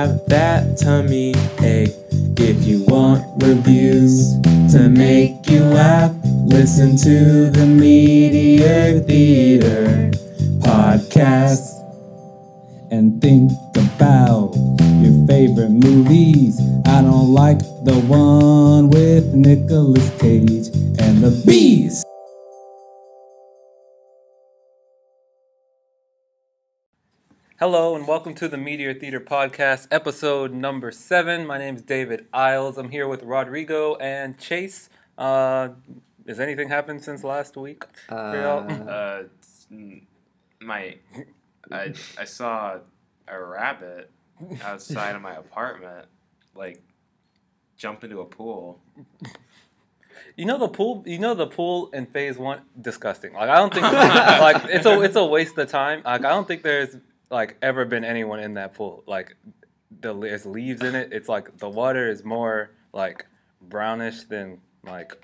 [0.00, 1.94] have that tummy ache.
[2.38, 4.32] If you want reviews
[4.72, 6.14] to make you laugh,
[6.46, 10.10] listen to the Meteor Theater
[10.60, 11.66] podcast
[12.90, 14.54] and think about
[15.02, 16.58] your favorite movies.
[16.86, 22.09] I don't like the one with Nicolas Cage and the bees.
[27.60, 31.46] Hello and welcome to the Meteor Theater Podcast, episode number seven.
[31.46, 32.78] My name is David Isles.
[32.78, 34.88] I'm here with Rodrigo and Chase.
[35.18, 35.68] Uh,
[36.26, 37.84] has anything happened since last week?
[38.08, 38.88] for y'all?
[38.88, 39.24] Uh,
[39.70, 40.00] mm,
[40.62, 40.96] my,
[41.70, 42.78] I, I saw
[43.28, 44.10] a rabbit
[44.64, 46.06] outside of my apartment,
[46.54, 46.80] like
[47.76, 48.80] jump into a pool.
[50.34, 51.02] you know the pool.
[51.04, 53.34] You know the pool in Phase One, disgusting.
[53.34, 56.00] Like I don't think like it's a it's a waste of time.
[56.06, 56.96] Like I don't think there's
[57.30, 59.04] like ever been anyone in that pool.
[59.06, 59.36] Like
[60.00, 61.12] the there's leaves in it.
[61.12, 63.26] It's like the water is more like
[63.60, 65.22] brownish than like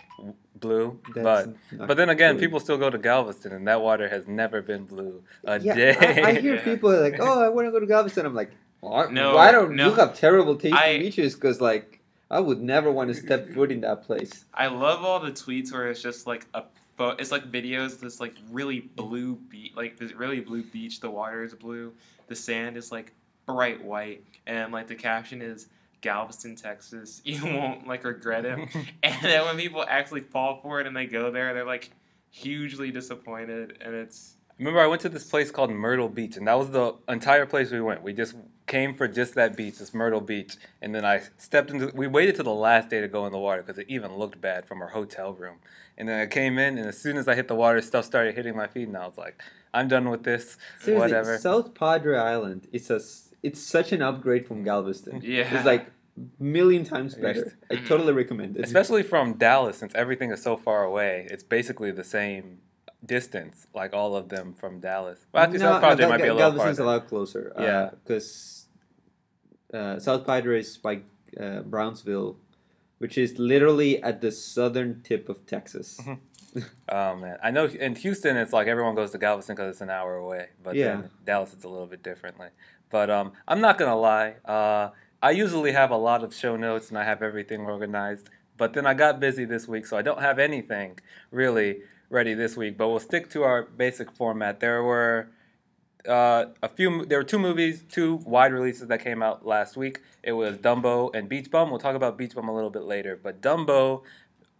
[0.54, 0.98] blue.
[1.14, 2.40] That's but but then again, true.
[2.46, 5.96] people still go to Galveston, and that water has never been blue a yeah, day.
[6.22, 6.64] I, I hear Yeah.
[6.64, 9.74] people like, "Oh, I want to go to Galveston." I'm like, why, No, why don't
[9.74, 9.88] no.
[9.88, 11.34] you have terrible tasting I- beaches?
[11.34, 14.44] Because like, I would never want to step foot in that place.
[14.54, 16.64] I love all the tweets where it's just like a,
[16.96, 18.00] pho- it's like videos.
[18.00, 21.00] This like really blue beach, like this really blue beach.
[21.00, 21.92] The water is blue.
[22.28, 23.12] The sand is like
[23.46, 25.68] bright white, and like the caption is
[26.00, 27.22] Galveston, Texas.
[27.24, 28.58] You won't like regret it.
[29.02, 31.90] and then when people actually fall for it and they go there, they're like
[32.30, 36.58] hugely disappointed, and it's Remember, I went to this place called Myrtle Beach, and that
[36.58, 38.02] was the entire place we went.
[38.02, 38.34] We just
[38.66, 41.90] came for just that beach, this Myrtle Beach, and then I stepped into.
[41.94, 44.40] We waited till the last day to go in the water because it even looked
[44.40, 45.56] bad from our hotel room.
[45.98, 48.34] And then I came in, and as soon as I hit the water, stuff started
[48.34, 49.40] hitting my feet, and I was like,
[49.72, 50.58] "I'm done with this.
[50.80, 55.20] Seriously, Whatever." South Padre Island is a s- it's such an upgrade from Galveston.
[55.24, 55.54] Yeah.
[55.56, 55.86] it's like
[56.38, 57.56] million times better.
[57.70, 58.64] I totally recommend it.
[58.64, 62.58] Especially from Dallas, since everything is so far away, it's basically the same
[63.06, 65.24] distance, like all of them from Dallas.
[65.32, 66.90] Well, actually, South Padre Gal- might be a little Galveston's farther.
[66.90, 67.52] a lot closer.
[67.58, 67.90] Yeah.
[68.04, 68.66] because
[69.72, 71.00] uh, South Padre is by
[71.40, 72.36] uh, Brownsville,
[72.98, 76.00] which is literally at the southern tip of Texas.
[76.02, 76.18] Mhm.
[76.88, 79.90] Oh man, I know in Houston it's like everyone goes to Galveston because it's an
[79.90, 80.86] hour away, but Yeah.
[80.86, 82.48] then Dallas it's a little bit differently.
[82.88, 84.88] But um, I'm not gonna lie, uh,
[85.22, 88.30] I usually have a lot of show notes and I have everything organized.
[88.56, 90.98] But then I got busy this week, so I don't have anything
[91.30, 92.76] really ready this week.
[92.76, 94.60] But we'll stick to our basic format.
[94.60, 95.28] There were
[96.08, 97.04] uh, a few.
[97.06, 100.00] There were two movies, two wide releases that came out last week.
[100.22, 101.70] It was Dumbo and Beach Bum.
[101.70, 103.18] We'll talk about Beach Bum a little bit later.
[103.20, 104.02] But Dumbo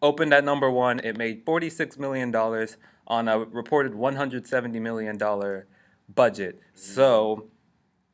[0.03, 0.99] opened at number one.
[1.01, 2.77] It made forty-six million dollars
[3.07, 5.67] on a reported one hundred seventy million dollar
[6.13, 6.61] budget.
[6.75, 7.47] So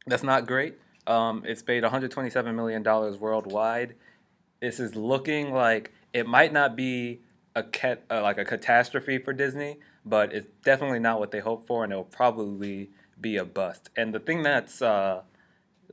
[0.07, 0.75] that's not great.
[1.07, 3.95] Um, it's paid one hundred twenty-seven million dollars worldwide.
[4.61, 7.21] This is looking like it might not be
[7.55, 11.67] a cat, uh, like a catastrophe for Disney, but it's definitely not what they hoped
[11.67, 12.91] for, and it'll probably
[13.21, 13.91] be a bust.
[13.97, 15.23] And the thing that's uh,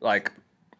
[0.01, 0.31] like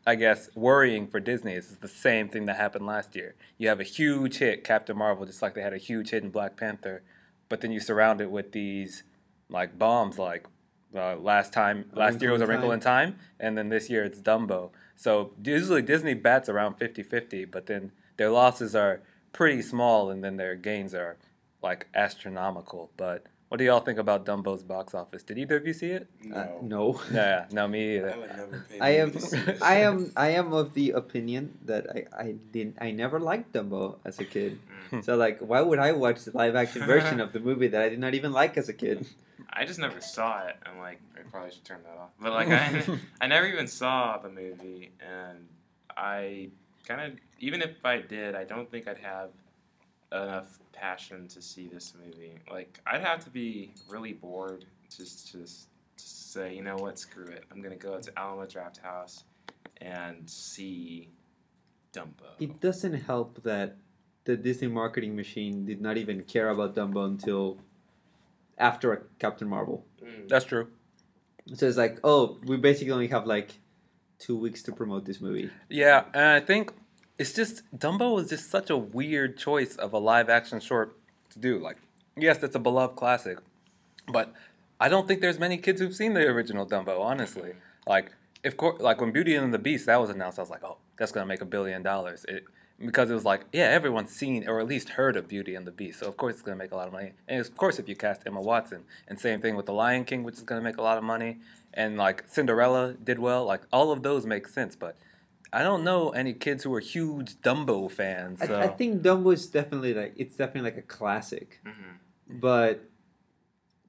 [0.07, 3.35] I guess worrying for Disney is the same thing that happened last year.
[3.57, 6.29] You have a huge hit, Captain Marvel, just like they had a huge hit in
[6.29, 7.03] Black Panther,
[7.47, 9.03] but then you surround it with these
[9.49, 10.47] like bombs, like
[10.95, 13.89] uh, last time, A last year was A in Wrinkle in Time, and then this
[13.89, 14.71] year it's Dumbo.
[14.95, 19.01] So usually Disney bats around 50-50, but then their losses are
[19.33, 21.17] pretty small, and then their gains are
[21.61, 22.91] like astronomical.
[22.97, 25.23] But what do y'all think about Dumbo's box office?
[25.23, 26.07] Did either of you see it?
[26.33, 27.01] Uh, no.
[27.11, 28.13] Yeah, no, me either.
[28.13, 29.61] I would never pay I am, money to see this.
[29.61, 33.97] I am, I am of the opinion that I, I didn't, I never liked Dumbo
[34.05, 34.59] as a kid.
[34.91, 35.01] Hmm.
[35.01, 37.89] So like, why would I watch the live action version of the movie that I
[37.89, 39.07] did not even like as a kid?
[39.51, 40.55] I just never saw it.
[40.65, 42.09] I'm like, I probably should turn that off.
[42.19, 42.83] But like, I,
[43.21, 45.47] I never even saw the movie, and
[45.97, 46.49] I
[46.87, 49.29] kind of, even if I did, I don't think I'd have
[50.11, 52.33] enough passion to see this movie.
[52.49, 54.65] Like, I'd have to be really bored
[54.95, 57.43] just to, s- to say, you know what, screw it.
[57.51, 59.23] I'm gonna go to Alamo Drafthouse
[59.81, 61.09] and see
[61.93, 62.29] Dumbo.
[62.39, 63.75] It doesn't help that
[64.25, 67.57] the Disney marketing machine did not even care about Dumbo until
[68.57, 69.85] after Captain Marvel.
[70.03, 70.27] Mm.
[70.29, 70.67] That's true.
[71.55, 73.53] So it's like, oh, we basically only have like
[74.19, 75.49] two weeks to promote this movie.
[75.69, 76.73] Yeah, and I think
[77.19, 80.95] it's just Dumbo was just such a weird choice of a live action short
[81.31, 81.59] to do.
[81.59, 81.77] Like,
[82.17, 83.39] yes, it's a beloved classic,
[84.07, 84.33] but
[84.79, 87.01] I don't think there's many kids who've seen the original Dumbo.
[87.01, 87.51] Honestly,
[87.85, 90.77] like if like when Beauty and the Beast that was announced, I was like, oh,
[90.97, 92.25] that's gonna make a billion dollars.
[92.27, 92.45] It
[92.83, 95.71] because it was like, yeah, everyone's seen or at least heard of Beauty and the
[95.71, 97.11] Beast, so of course it's gonna make a lot of money.
[97.27, 100.23] And of course, if you cast Emma Watson, and same thing with The Lion King,
[100.23, 101.39] which is gonna make a lot of money,
[101.73, 104.95] and like Cinderella did well, like all of those make sense, but
[105.51, 108.39] I don't know any kids who are huge Dumbo fans.
[108.39, 108.53] So.
[108.53, 111.93] I, I think Dumbo is definitely like it's definitely like a classic, hmm
[112.31, 112.81] but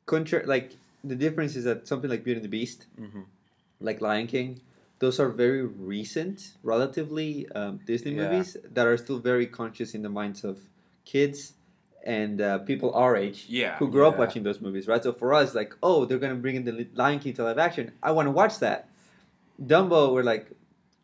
[0.07, 0.73] contra- like
[1.05, 3.25] the difference is that something like Beauty and the Beast, Mhm.
[3.81, 4.61] like Lion King,
[4.99, 8.23] those are very recent, relatively um, Disney Yeah.
[8.31, 10.59] movies that are still very conscious in the minds of
[11.05, 11.55] kids
[12.05, 13.77] and uh, people our age Yeah.
[13.77, 15.03] who grew up watching those movies, right?
[15.03, 17.93] So for us, like, oh, they're gonna bring in the Lion King to live action.
[18.03, 18.89] I want to watch that.
[19.63, 20.51] Dumbo, we're like,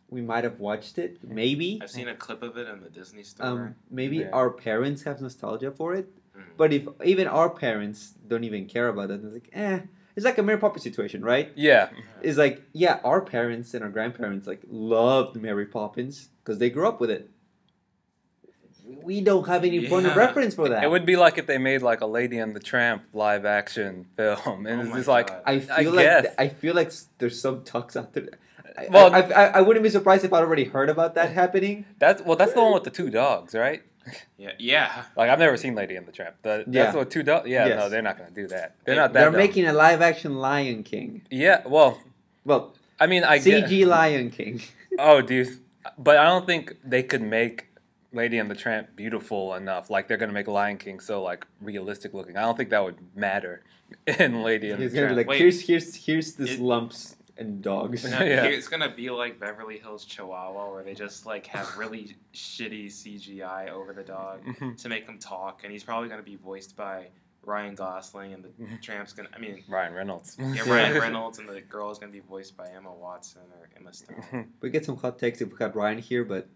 [0.08, 1.80] we might have watched it, maybe.
[1.82, 3.46] I've seen a clip of it in the Disney store.
[3.46, 4.30] Um, maybe Yeah.
[4.32, 6.42] our parents have nostalgia for it, Mhm.
[6.56, 9.80] but if even our parents don't even care about it, it's like, eh,
[10.14, 11.50] it's like a Mary Poppins situation, right?
[11.56, 11.88] Yeah,
[12.22, 16.86] It's like, yeah, our parents and our grandparents like loved Mary Poppins because they grew
[16.88, 17.28] up with it.
[19.02, 20.84] We don't have any point of reference for that.
[20.84, 24.06] it would be like if they made like a Lady and the Tramp live action
[24.16, 25.42] film, and Oh it's just like God.
[25.44, 26.34] I I feel like guess.
[26.38, 28.28] I feel like there's some tucks out there.
[28.78, 31.84] I, Well- I, I, I wouldn't be surprised if I'd already heard about that happening.
[31.98, 33.82] that's well, that's the one with the two dogs, right?
[34.38, 35.02] Yeah, yeah.
[35.16, 36.36] Like I've never seen Lady and the Tramp.
[36.42, 36.84] The, Yeah.
[36.84, 37.48] That's what two dogs.
[37.48, 37.76] Yeah, Yes.
[37.78, 38.76] no, they're not gonna do that.
[38.84, 39.18] They're Yeah, not that.
[39.20, 39.36] They're dumb.
[39.38, 41.22] making a live action Lion King.
[41.28, 42.00] Yeah, well,
[42.44, 43.64] Well, I mean, I get.
[43.68, 44.62] CG Lion King.
[44.98, 45.46] Oh, do you?
[45.98, 47.66] But I don't think they could make
[48.12, 49.90] Lady and the Tramp beautiful enough.
[49.90, 52.36] Like they're gonna make Lion King so like realistic looking.
[52.36, 53.62] I don't think that would matter
[54.06, 55.16] in Lady and It's the gonna be Tramp.
[55.16, 55.40] like Wait.
[55.40, 58.04] here's here's here's this It- lumps and dogs.
[58.04, 58.44] No, Yeah.
[58.44, 63.70] It's gonna be like Beverly Hills Chihuahua, where they just like have really shitty CGI
[63.70, 64.80] over the dog Mhm.
[64.82, 67.08] to make him talk, and he's probably gonna be voiced by
[67.42, 68.82] Ryan Gosling, and the Mhm.
[68.82, 69.28] tramp's gonna.
[69.34, 70.36] I mean, Ryan Reynolds.
[70.38, 73.92] yeah, Ryan Reynolds, and the girl is gonna be voiced by Emma Watson or Emma
[73.92, 74.52] Stone.
[74.60, 76.48] We get some hot takes if we had Ryan here, but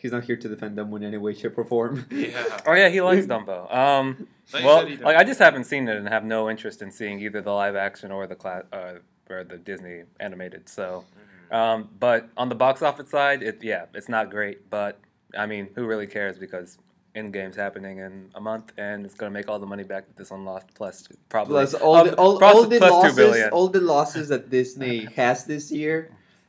[0.00, 2.06] he's not here to defend them in any way, shape, or form.
[2.10, 2.60] Yeah.
[2.66, 3.72] oh yeah, he likes Dumbo.
[3.72, 7.40] Um, well, like I just haven't seen it and have no interest in seeing either
[7.40, 8.94] the live action or the class uh,
[9.30, 10.68] or the Disney animated.
[10.68, 11.04] So,
[11.50, 11.54] Mhm.
[11.56, 14.68] um, but on the box office side, it yeah, it's not great.
[14.70, 14.98] But
[15.36, 16.78] I mean, who really cares because.
[17.16, 20.32] Endgame's happening in a month, and it's gonna make all the money back that this
[20.32, 23.16] one lost, plus probably Plus all um, the all, plus- all the plus two losses,
[23.16, 23.50] billion.
[23.50, 26.08] all the losses that Disney has this year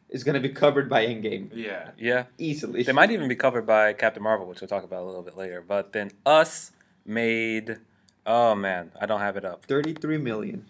[0.09, 1.91] is gonna be covered by Endgame Yeah.
[1.99, 2.81] Yeah, easily.
[2.81, 5.37] they might even be covered by Captain Marvel, which we'll talk about a little bit
[5.37, 5.61] later.
[5.61, 6.71] But then Us
[7.05, 7.77] made,
[8.25, 9.65] oh man, I don't have it up.
[9.67, 10.65] Thirty-three million.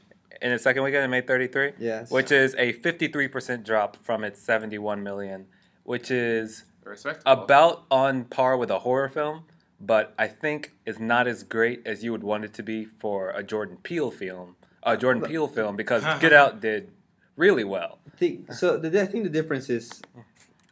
[0.46, 2.12] In its second weekend, it made 33, Yes.
[2.12, 5.48] which is a 53% drop from its 71 million,
[5.84, 7.32] which is Respectable.
[7.44, 9.46] about on par with a horror film,
[9.82, 13.32] but I think is not as great as you would want it to be for
[13.32, 14.56] a Jordan Peele film.
[14.84, 15.32] A Jordan Look.
[15.32, 16.92] Peele film because Get Out did
[17.36, 17.98] really well.
[18.20, 20.00] The, so the, I think the difference is,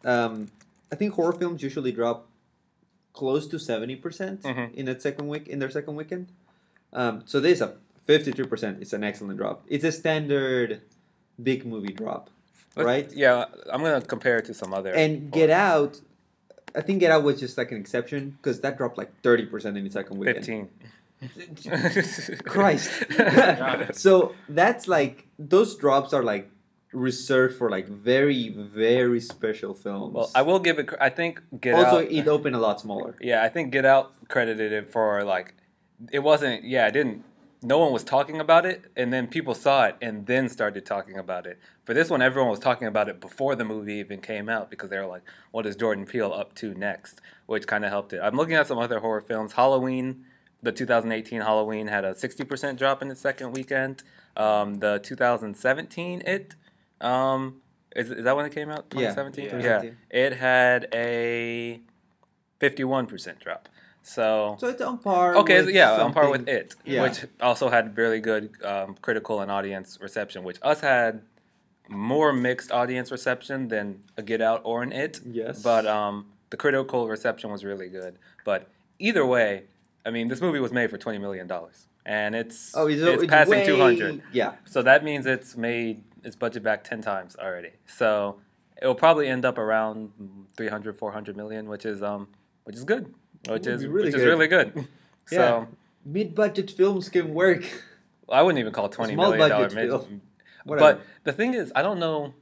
[0.06, 0.52] um,
[0.92, 2.30] I think horror films usually drop
[3.14, 4.72] close to seventy percent Mhm.
[4.75, 6.28] in that second week in their second weekend.
[6.94, 7.74] Um, so there's a
[8.05, 8.79] fifty-three percent.
[8.81, 9.63] It's an excellent drop.
[9.67, 10.81] It's a standard
[11.41, 12.29] big movie drop,
[12.75, 13.11] Let's- right?
[13.13, 14.94] Yeah, I'm gonna compare it to some other.
[14.94, 15.50] And Get.
[15.50, 16.00] Out,
[16.75, 19.77] I think Get Out was just like an exception because that dropped like thirty percent
[19.77, 20.45] in the second weekend.
[20.45, 20.69] 15.
[22.44, 23.05] Christ.
[23.94, 26.50] So that's like those drops are like
[26.91, 30.13] reserved for like very very special films.
[30.13, 30.89] well, I will give it.
[31.00, 31.94] I think Get also, Out.
[32.03, 33.15] Also, it opened a lot smaller.
[33.21, 35.53] Yeah, I think Get Out credited it for like,
[36.12, 36.63] it wasn't.
[36.65, 37.24] Yeah, it didn't.
[37.63, 41.17] No one was talking about it, and then people saw it and then started talking
[41.17, 41.60] about it.
[41.84, 44.89] For this one, everyone was talking about it before the movie even came out because
[44.89, 48.20] they were like, "What is Jordan Peele up to next?" Which kind of helped it.
[48.22, 49.53] I'm looking at some other horror films.
[49.53, 50.25] Halloween,
[50.62, 54.03] the 2018 Halloween had a 60% drop in its second weekend.
[54.36, 56.55] Um, the 2017 It,
[57.01, 57.62] um,
[57.96, 58.86] is, is that when it came out?
[58.93, 59.46] Yeah, 2017.
[59.46, 59.98] 2017.
[60.10, 61.82] It had a
[62.60, 63.70] 51% drop.
[64.03, 65.36] So, So it's on par.
[65.38, 67.03] okay, with yeah, on par with it, Yeah.
[67.03, 70.43] which also had really good um, critical and audience reception.
[70.43, 71.22] Which us had
[71.89, 75.22] more mixed audience reception than a Get Out or an It.
[75.25, 75.62] Yes.
[75.63, 78.17] But um, the critical reception was really good.
[78.43, 78.69] But
[79.00, 79.63] either way,
[80.05, 83.24] I mean, this movie was made for twenty million dollars, and it's oh, it's, it's
[83.24, 84.22] it's passing two hundred.
[84.33, 87.72] Yeah, So that means it's made its budget back 10 times already.
[87.86, 88.38] So
[88.81, 90.12] it'll probably end up around
[90.55, 92.27] 300 400 million, which is um
[92.63, 93.13] which is good.
[93.47, 94.27] Which is really which is good.
[94.27, 94.88] really good.
[95.31, 95.38] Yeah.
[95.38, 95.67] So
[96.05, 97.63] mid-budget films can work.
[98.29, 99.89] I wouldn't even call it 20 Small million dollar budget mid.
[99.89, 100.21] film.
[100.65, 100.93] Whatever.
[100.95, 102.33] But the thing is, I don't know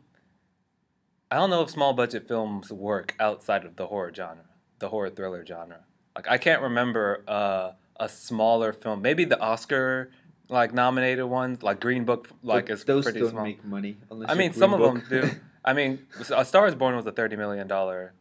[1.30, 4.44] I don't know if small budget films work outside of the horror genre,
[4.80, 5.82] the horror thriller genre.
[6.16, 10.12] Like I can't remember uh, a smaller film, maybe the Oscar
[10.50, 13.44] like nominated ones, like Green Book like But is those pretty don't small.
[13.44, 13.96] make money.
[14.28, 15.30] I mean, some of them do.
[15.64, 16.00] I mean,
[16.36, 18.14] A Star Is Born was a thirty million dollar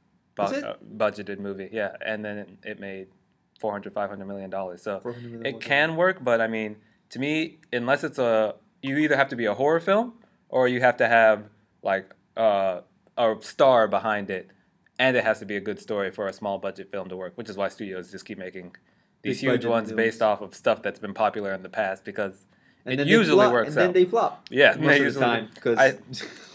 [0.49, 3.09] bu- uh, budgeted movie, yeah, and then it, it made
[3.61, 4.83] 400 500 million dollars.
[4.83, 6.77] So 400 million it can work, but I mean,
[7.11, 10.15] to me, unless it's a, you either have to be a horror film
[10.49, 11.45] or you have to have
[11.83, 12.81] like uh,
[13.19, 14.51] a star behind it,
[14.99, 17.33] and it has to be a good story for a small budget film to work,
[17.37, 18.75] which is why studios just keep making
[19.23, 19.97] these Big huge ones films.
[19.97, 22.47] based off of stuff that's been popular in the past because
[22.87, 24.47] And it usually flop, works and then they flop.
[24.51, 25.99] Yeah, most they of usually- the time because I-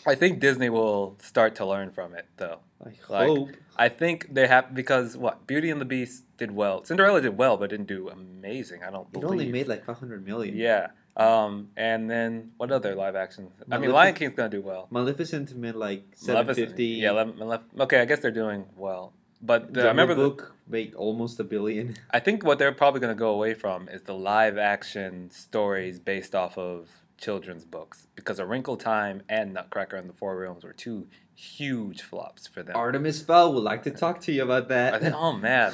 [0.08, 2.60] I, I think Disney will start to learn from it though.
[2.84, 6.84] like, hope I think they have because what Beauty and the Beast did well.
[6.84, 8.84] Cinderella did well, but didn't do amazing.
[8.84, 9.42] I don't believe it believe.
[9.48, 10.56] only made like 500 million.
[10.56, 10.88] Yeah.
[11.18, 13.50] Um, and then what other live action?
[13.72, 14.88] I mean, Lion King's gonna do well.
[14.90, 16.86] Maleficent made like Maleficent- 750.
[16.86, 17.12] Yeah.
[17.12, 19.14] Malef- okay, I guess they're doing well.
[19.42, 21.96] But the, I remember the, Book made almost a billion.
[22.12, 26.34] I think what they're probably gonna go away from is the live action stories based
[26.34, 30.74] off of children's books because A Wrinkle Time and Nutcracker and the Four Realms were
[30.74, 32.76] two huge flops for them.
[32.76, 34.94] Artemis Fowl would like to talk to you about that.
[34.94, 35.74] I think, oh man,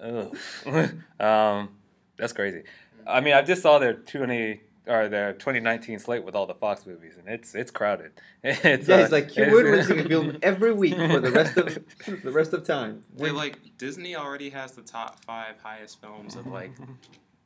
[1.20, 1.68] um,
[2.16, 2.64] that's crazy.
[3.06, 6.54] I mean, I just saw their twenty or their twenty nineteen slate with all the
[6.54, 8.12] Fox movies, and it's it's crowded.
[8.44, 11.30] It's yeah, uh, it's like Hugh it's- Wood releasing a film every week for the
[11.30, 11.78] rest of
[12.22, 13.04] the rest of time.
[13.16, 16.72] They like Disney already has the top five highest films of like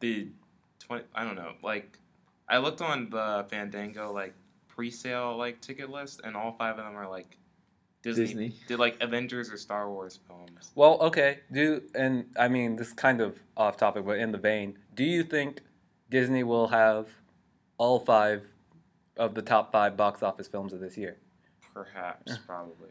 [0.01, 0.29] the
[0.79, 1.05] twenty.
[1.15, 1.53] I don't know.
[1.63, 1.99] Like
[2.49, 4.35] I looked on the Fandango like
[4.69, 7.37] pre-sale like ticket list, and all five of them are like
[8.03, 8.25] Disney.
[8.25, 8.55] Disney.
[8.69, 10.71] Did like Avengers or Star Wars films.
[10.75, 11.41] Well, okay.
[11.53, 15.05] Do and I mean this is kind of off topic, but in the vein, do
[15.05, 15.63] you think
[16.11, 17.09] Disney will have
[17.79, 18.47] all five
[19.17, 21.17] of the top five box office films of this year?
[21.75, 22.91] Perhaps, probably.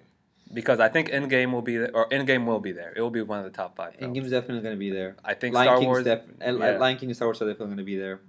[0.53, 2.93] Because I think Endgame will be there, or Endgame will be there.
[2.95, 4.15] It will be one of the top five films.
[4.15, 5.15] Endgame's definitely going to be there.
[5.23, 6.03] I think Lion Star King's Wars.
[6.03, 6.77] def- and yeah.
[6.77, 8.21] Lion King and Star Wars are definitely going to be there.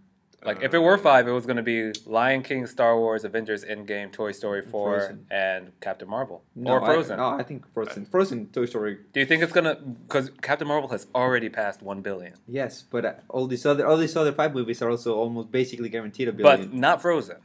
[0.45, 3.25] Like Uh, if it were five, it was going to be Lion King, Star Wars,
[3.25, 5.27] Avengers, Endgame, Toy Story four, Frozen.
[5.31, 7.17] and Captain Marvel No, or I- Frozen.
[7.17, 8.07] no, I think Frozen.
[8.07, 8.99] Frozen, Toy Story.
[9.13, 9.75] Do you think it's gonna?
[9.75, 13.97] Because Captain Marvel has already passed one billion, Yes, but uh, all these other all
[13.97, 16.69] these other five movies are also almost basically guaranteed a billion.
[16.69, 17.39] but not Frozen.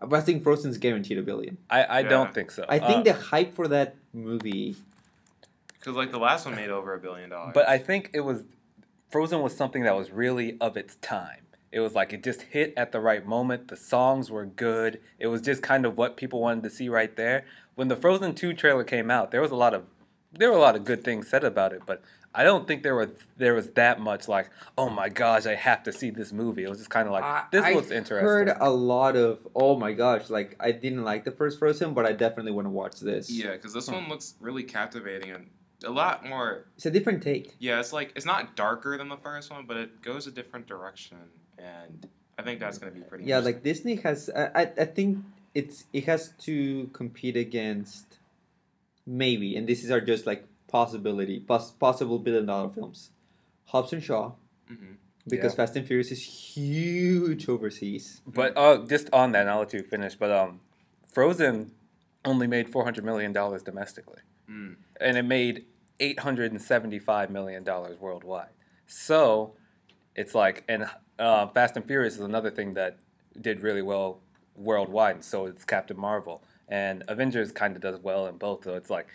[0.00, 1.58] But I think Frozen's guaranteed a billion.
[1.68, 2.08] I, I Yeah.
[2.08, 2.64] don't think so.
[2.68, 4.76] I think Uh, the hype for that movie.
[5.78, 7.52] Because like the last one made over a billion dollars.
[7.54, 8.44] But I think it was
[9.10, 11.42] Frozen was something that was really of its time.
[11.70, 13.68] It was like it just hit at the right moment.
[13.68, 15.00] The songs were good.
[15.18, 17.44] It was just kind of what people wanted to see right there.
[17.74, 19.84] When the Frozen 2 trailer came out, there was a lot of
[20.32, 22.02] there were a lot of good things said about it, but
[22.34, 25.82] I don't think there was there was that much like, "Oh my gosh, I have
[25.84, 28.54] to see this movie." It was just kind of like, "This I looks interesting." heard
[28.60, 32.12] a lot of oh my gosh, like I didn't like the first Frozen, but I
[32.12, 33.30] definitely want to watch this.
[33.30, 33.94] yeah, because this Hmm.
[33.94, 35.48] one looks really captivating and
[35.84, 36.66] a lot more.
[36.76, 37.54] It's a different take.
[37.58, 40.66] Yeah, it's like it's not darker than the first one, but it goes a different
[40.66, 41.16] direction,
[41.58, 43.24] and I think that's gonna be pretty.
[43.24, 44.30] Yeah, like Disney has.
[44.34, 45.18] I, I I think
[45.54, 48.18] it's it has to compete against
[49.06, 53.10] maybe, and this is our just like possibility, pos- possible billion dollar films.
[53.66, 54.32] Hobbs and Shaw,
[54.70, 54.96] Mhm.
[55.28, 55.56] because Yeah.
[55.56, 58.20] Fast and Furious is huge overseas.
[58.26, 60.14] But uh, just on that, and I'll let you finish.
[60.14, 60.60] But um,
[61.10, 61.72] Frozen
[62.24, 64.76] only made four hundred million dollars domestically, Mm.
[65.00, 65.66] and it made
[66.00, 68.50] eight hundred and seventy-five million dollars worldwide.
[68.86, 69.54] So
[70.14, 70.86] it's like, and
[71.18, 72.98] uh, Fast and Furious is another thing that
[73.40, 74.20] did really well
[74.56, 75.16] worldwide.
[75.16, 78.64] And so it's Captain Marvel, and Avengers kind of does well in both.
[78.64, 79.06] So it's like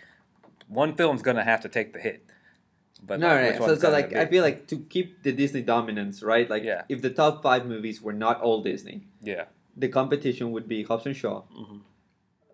[0.68, 2.24] one film's gonna have to take the hit.
[3.06, 3.74] But no, like, no, no.
[3.74, 4.14] So, so like?
[4.14, 6.48] I feel like to keep the Disney dominance, right?
[6.48, 6.82] Like Yeah.
[6.88, 9.44] if the top five movies were not all Disney, yeah,
[9.76, 11.80] the competition would be Hobbs and Shaw, Mhm.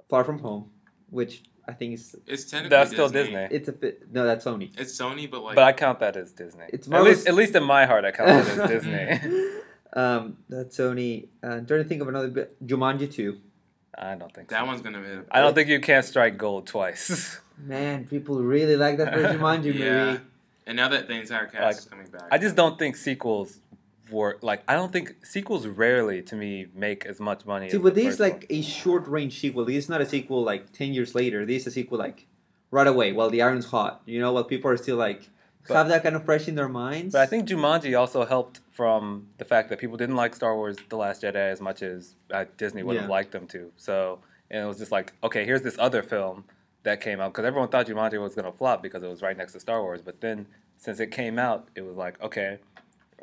[0.08, 0.70] Far From Home,
[1.10, 3.46] which I think is It's technically that's still Disney.
[3.50, 4.70] it's a bit no, that's Sony.
[4.78, 6.64] It's Sony, but like But I count that as Disney.
[6.70, 9.50] It's at least, at least in my heart, I count that as Disney.
[9.92, 11.28] um, that's Sony.
[11.42, 12.56] Uh, I'm trying to think of another bit.
[12.66, 13.38] Jumanji two.
[13.96, 14.66] I don't think that so.
[14.66, 15.26] one's gonna hit.
[15.30, 17.38] I don't think you can't strike gold twice.
[17.58, 20.04] Man, people really like that first Jumanji Yeah.
[20.12, 20.20] movie.
[20.66, 23.58] And now that the entire cast Like, is coming back, I just don't think sequels
[24.10, 24.42] work.
[24.42, 27.70] Like, I don't think sequels rarely, to me, make as much money.
[27.70, 29.64] See, as but this is like a short range sequel.
[29.64, 31.44] This is not a sequel like ten years later.
[31.46, 32.26] This is a sequel like
[32.70, 34.02] right away while the iron's hot.
[34.06, 35.28] You know, while people are still like
[35.66, 37.12] But- have that kind of fresh in their minds.
[37.12, 40.76] But I think Jumanji also helped from the fact that people didn't like Star Wars:
[40.88, 43.72] The Last Jedi as much as uh, Disney would have liked them to.
[43.76, 46.44] So, and it was just like, okay, here's this other film
[46.82, 49.52] that came out because everyone thought Jumanji was gonna flop because it was right next
[49.52, 50.00] to Star Wars.
[50.02, 52.58] But then, since it came out, it was like, okay,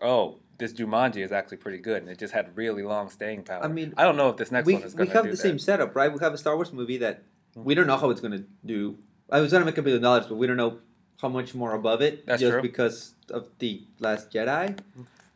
[0.02, 3.64] oh, this Jumanji is actually pretty good, and it just had really long staying power.
[3.64, 5.32] I mean, I don't know if this next we, one is gonna We have the
[5.32, 5.38] that.
[5.38, 6.12] same setup, right?
[6.12, 7.24] We have a Star Wars movie that
[7.56, 8.98] we don't know how it's gonna do.
[9.30, 10.80] I was gonna make a billion dollars, but we don't know
[11.22, 12.26] how much more above it.
[12.26, 12.62] That's just true.
[12.62, 14.78] because of the Last Jedi.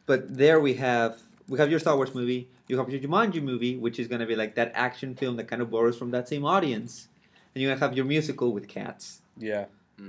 [0.05, 2.49] But there we have we have your Star Wars movie.
[2.67, 5.61] You have your Jumanji movie, which is gonna be like that action film that kind
[5.61, 7.07] of borrows from that same audience,
[7.53, 9.21] and you're gonna have your musical with cats.
[9.37, 9.65] Yeah,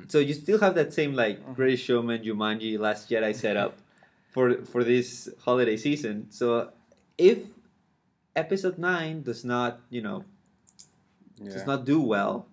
[0.08, 1.52] So you still have that same like Mm-hmm.
[1.54, 3.78] Greatest Showman, Jumanji, Last Jedi setup
[4.32, 6.26] for for this holiday season.
[6.30, 6.72] So
[7.16, 7.38] if
[8.34, 10.24] Episode Nine does not, you know,
[11.40, 11.52] yeah.
[11.52, 12.48] does not do well,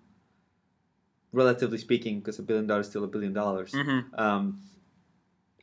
[1.32, 3.72] relatively speaking, because a billion dollars is still a billion dollars.
[3.72, 4.60] hmm Um,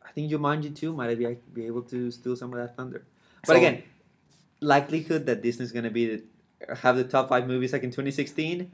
[0.01, 3.05] I think Jumanji too might be be able to steal some of that thunder.
[3.45, 3.83] But So- again,
[4.59, 6.23] likelihood that Disney's gonna be the,
[6.81, 8.71] have the top five movies like in 2016,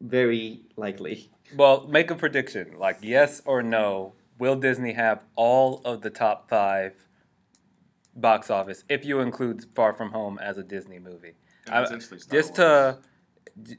[0.00, 1.28] very likely.
[1.54, 2.78] Well, make a prediction.
[2.78, 4.14] Like yes or no.
[4.38, 6.94] Will Disney have all of the top five
[8.14, 11.34] box office if you include Far From Home as a Disney movie?
[11.70, 11.84] I-
[12.30, 12.98] just to,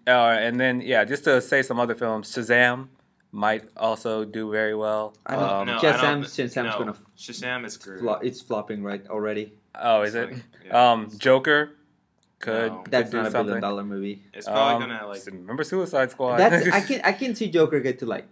[0.08, 2.32] uh, and then yeah, just to say some other films.
[2.34, 2.90] Shazam
[3.32, 5.16] might also do very well.
[5.26, 7.78] I don't- Um, no, I Shazam- don't- Shazam's no, gonna- Shazam is.
[7.78, 9.54] Flo- it's flopping right already.
[9.76, 10.32] Oh, is it?
[10.32, 11.72] Like- yeah, Um, Joker
[12.40, 12.78] could, No.
[12.80, 14.24] could That's do not a billion dollar movie.
[14.34, 16.38] It's probably Um, gonna like remember Suicide Squad.
[16.38, 18.26] That's I can I can see Joker get to like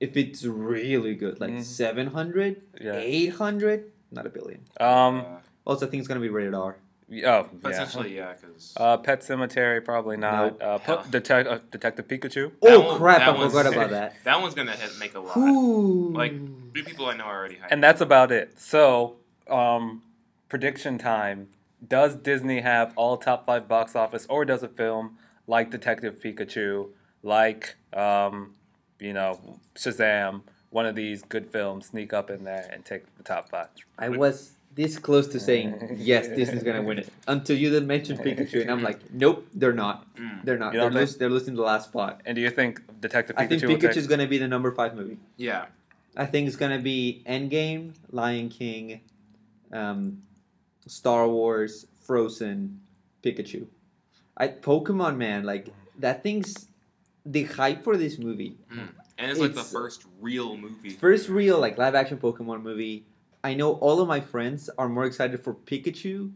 [0.00, 1.62] if it's really good, like Mhm.
[1.62, 2.94] 700, yeah.
[2.94, 4.60] 800, not a billion.
[4.80, 5.20] Um.
[5.20, 5.24] uh,
[5.66, 6.76] Also, I think it's gonna be rated R.
[6.78, 6.82] Oh.
[7.08, 7.42] Yeah.
[7.62, 10.60] potentially yeah, because Uh, Pet Sematary probably not.
[10.60, 10.98] Uh, Hell.
[10.98, 12.52] Pu- Detec- uh, Detective Pikachu.
[12.62, 13.22] Oh crap!
[13.22, 14.14] I forgot about that.
[14.24, 15.36] That one's gonna hit, make a lot.
[15.36, 16.12] Ooh.
[16.12, 16.32] Like
[16.72, 17.68] three people I know are already hyped.
[17.70, 18.58] And that's about it.
[18.58, 19.16] So,
[19.48, 20.02] um,
[20.48, 21.48] prediction time.
[21.86, 26.88] Does Disney have all top five box office, or does a film like Detective Pikachu,
[27.22, 28.54] like um,
[28.98, 33.22] you know Shazam, one of these good films, sneak up in there and take the
[33.22, 33.68] top five?
[33.98, 38.20] I was this close to saying yes, Disney's gonna win it until you then mentioned
[38.20, 40.06] Pikachu, and I'm like, nope, they're not.
[40.16, 40.44] Mm.
[40.44, 40.72] They're not.
[40.72, 42.20] They're, don't they're losing the last spot.
[42.26, 44.08] And do you think Detective Pikachu I think will take?
[44.08, 45.18] Gonna be the number five movie.
[45.36, 45.66] Yeah,
[46.16, 49.00] I think it's gonna be Endgame, Lion King,
[49.72, 50.22] um,
[50.86, 52.80] Star Wars, Frozen,
[53.22, 53.66] Pikachu.
[54.36, 56.68] I Pokemon man, like that thing's
[57.26, 58.56] the hype for this movie.
[58.72, 58.88] Mm.
[59.18, 60.90] and it's like the first real movie.
[60.90, 63.04] First real like live action Pokemon movie.
[63.44, 66.32] I know all of my friends are more excited for Pikachu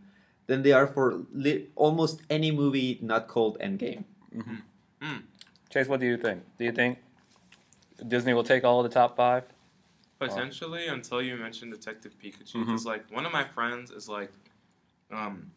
[0.47, 4.05] than they are for li- almost any movie not called Endgame.
[4.35, 4.55] Mm-hmm.
[4.55, 4.63] Mm.
[5.03, 5.23] Mm.
[5.71, 6.43] Chase, what do you think?
[6.59, 6.99] Do you think
[8.07, 9.45] Disney will take all of the top five?
[10.19, 12.65] Potentially, until you mentioned Detective Pikachu, mm-hmm.
[12.65, 14.33] because like one of my friends is like,
[15.11, 15.51] um,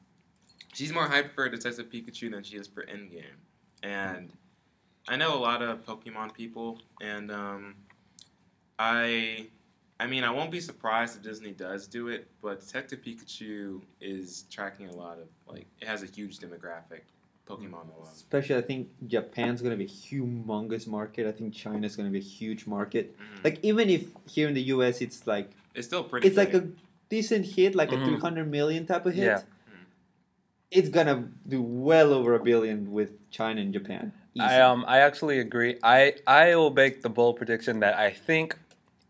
[0.73, 3.35] she's more hyped for Detective Pikachu than she is for Endgame,
[3.81, 4.31] and
[5.07, 7.75] I know a lot of Pokemon people, and um,
[8.79, 9.47] I,
[9.99, 14.45] I mean, I won't be surprised if Disney does do it, but Detective Pikachu is
[14.49, 17.01] tracking a lot of like it has a huge demographic.
[17.45, 18.07] Pokemon alone.
[18.13, 21.27] Especially, I think Japan's gonna be a humongous market.
[21.27, 23.17] I think China's gonna be a huge market.
[23.19, 23.43] Mhm.
[23.43, 25.01] Like even if here in the U.S.
[25.01, 26.25] it's like It's still pretty.
[26.29, 26.69] it's like a
[27.09, 28.01] decent hit, like Mhm.
[28.01, 29.25] a 300 million type of hit.
[29.25, 29.41] Yeah.
[30.71, 34.13] It's gonna do well over a billion with China and Japan.
[34.39, 35.77] I um I actually agree.
[35.83, 38.57] I I will make the bold prediction that I think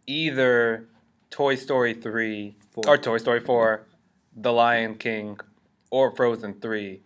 [0.07, 0.85] either
[1.29, 2.83] Toy Story three Four.
[2.87, 3.87] or Toy Story four,
[4.35, 5.39] The Lion King,
[5.89, 7.01] or Frozen three.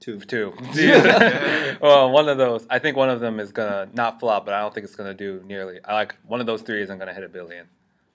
[0.00, 0.20] Two.
[0.28, 0.54] Two.
[1.80, 2.64] well, one of those.
[2.70, 5.12] I think one of them is gonna not flop, but I don't think it's gonna
[5.12, 5.80] do nearly.
[5.84, 7.66] I like one of those three isn't gonna hit a billion.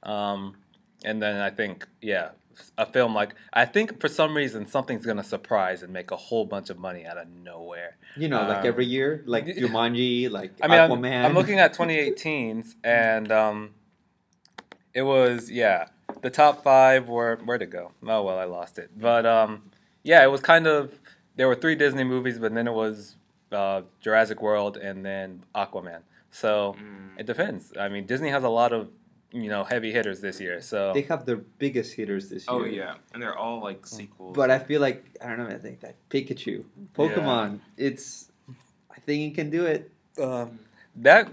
[0.01, 0.55] Um,
[1.03, 2.29] and then I think yeah,
[2.77, 6.45] a film like I think for some reason something's gonna surprise and make a whole
[6.45, 7.97] bunch of money out of nowhere.
[8.15, 11.25] You know, like Um, every year, like Jumanji, like I mean, I'm, Aquaman.
[11.25, 13.71] I'm looking at 2018s, and um,
[14.93, 15.87] it was yeah.
[16.21, 17.91] The top five were where to go?
[18.07, 18.91] Oh well, I lost it.
[18.97, 19.71] But um,
[20.03, 20.99] yeah, it was kind of
[21.35, 23.17] there were three Disney movies, but then it was
[23.51, 26.01] uh, Jurassic World and then Aquaman.
[26.31, 27.19] So Mm.
[27.19, 27.73] it depends.
[27.79, 28.89] I mean, Disney has a lot of
[29.33, 30.61] you know heavy hitters this year.
[30.61, 32.55] So They have their biggest hitters this year.
[32.55, 34.35] Oh yeah, and they're all like sequels.
[34.35, 35.47] But I feel like I don't know.
[35.55, 36.63] I think that Pikachu,
[36.95, 38.31] Pokemon, it's.
[38.95, 39.91] I think it can do it.
[40.21, 40.59] um,
[40.95, 41.31] that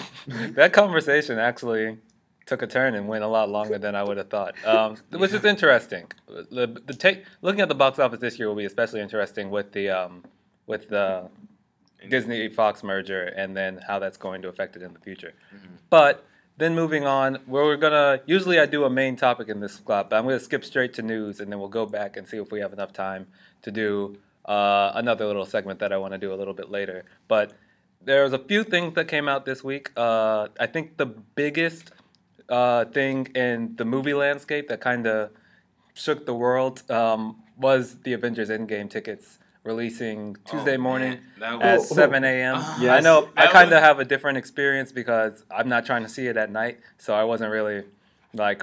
[0.54, 1.98] that conversation actually
[2.46, 5.32] took a turn and went a lot longer than I would have thought, um, which
[5.32, 6.10] is interesting.
[6.28, 9.72] The, the take looking at the box office this year will be especially interesting with
[9.72, 10.24] the um,
[10.66, 11.28] with the
[12.08, 15.34] Disney Fox merger and then how that's going to affect it in the future.
[15.54, 15.78] Mhm.
[15.90, 16.24] But
[16.60, 20.10] then moving on, where we're gonna usually I do a main topic in this spot,
[20.10, 22.52] but I'm gonna skip straight to news and then we'll go back and see if
[22.52, 23.26] we have enough time
[23.62, 27.04] to do uh, another little segment that I want to do a little bit later.
[27.28, 27.52] But
[28.02, 29.90] there's a few things that came out this week.
[29.96, 31.90] Uh, I think the biggest
[32.48, 35.30] uh, thing in the movie landscape that kind of
[35.94, 41.90] shook the world um, was the Avengers Endgame tickets releasing Tuesday Oh, morning at was-
[41.92, 42.54] Oh, 7 a.m.
[42.58, 43.04] Ah, I Yes.
[43.04, 46.36] know I kind of have a different experience because I'm not trying to see it
[46.36, 47.84] at night, so I wasn't really
[48.32, 48.62] like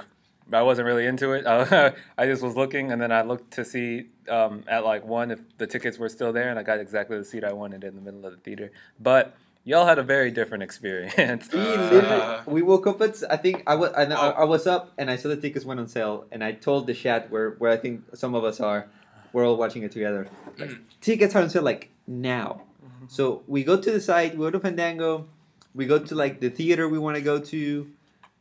[0.50, 1.46] I wasn't really into it.
[2.18, 5.40] I just was looking, and then I looked to see um, at like one if
[5.58, 8.00] the tickets were still there, and I got exactly the seat I wanted in the
[8.00, 8.72] middle of the theater.
[8.98, 11.48] But y'all had a very different experience.
[11.52, 14.30] We, Uh, we woke up at I think I was I, Oh.
[14.38, 16.94] I was up and I saw the tickets went on sale and I told the
[16.94, 18.88] chat where where I think some of us are
[19.32, 20.28] we're all watching it together.
[20.58, 22.62] Like, tickets are on sale like now.
[23.08, 25.26] So we go to the site, we go to Fandango,
[25.74, 27.90] we go to like the theater we want to go to.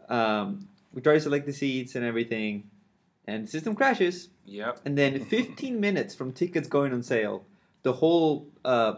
[0.09, 2.69] Um, we try to select the seats and everything,
[3.25, 4.29] and the system crashes.
[4.45, 4.81] Yep.
[4.85, 7.45] And then 15 minutes from tickets going on sale,
[7.83, 8.95] the whole uh,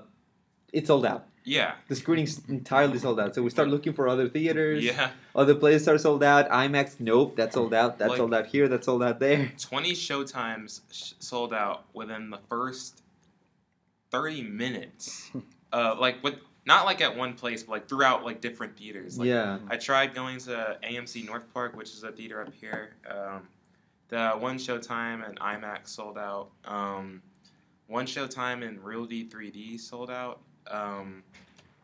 [0.72, 1.28] it's sold out.
[1.50, 1.74] Yeah.
[1.88, 3.34] The screening's entirely sold out.
[3.34, 4.84] So we start looking for other theaters.
[4.84, 5.10] Yeah.
[5.36, 6.48] Other places are sold out.
[6.50, 7.98] IMAX, nope, that's sold out.
[7.98, 8.68] That's Like- sold out here.
[8.68, 9.52] That's sold out there.
[9.60, 13.02] 20 showtimes sh- sold out within the first
[14.12, 15.32] 30 minutes.
[15.74, 16.36] uh, like with
[16.68, 19.18] not like at one place, but like throughout like different theaters.
[19.18, 19.58] Like, yeah.
[19.70, 22.92] I tried going to AMC North Park, which is a theater up here.
[23.10, 23.48] Um,
[24.10, 26.50] the one showtime and IMAX sold out.
[26.66, 27.24] Um,
[27.88, 30.42] one showtime in RealD 3D sold out.
[30.68, 31.24] Um,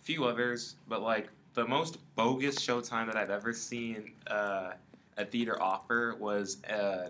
[0.02, 4.72] a few others, but like the most bogus showtime that I've ever seen uh,
[5.18, 7.10] a theater offer was uh,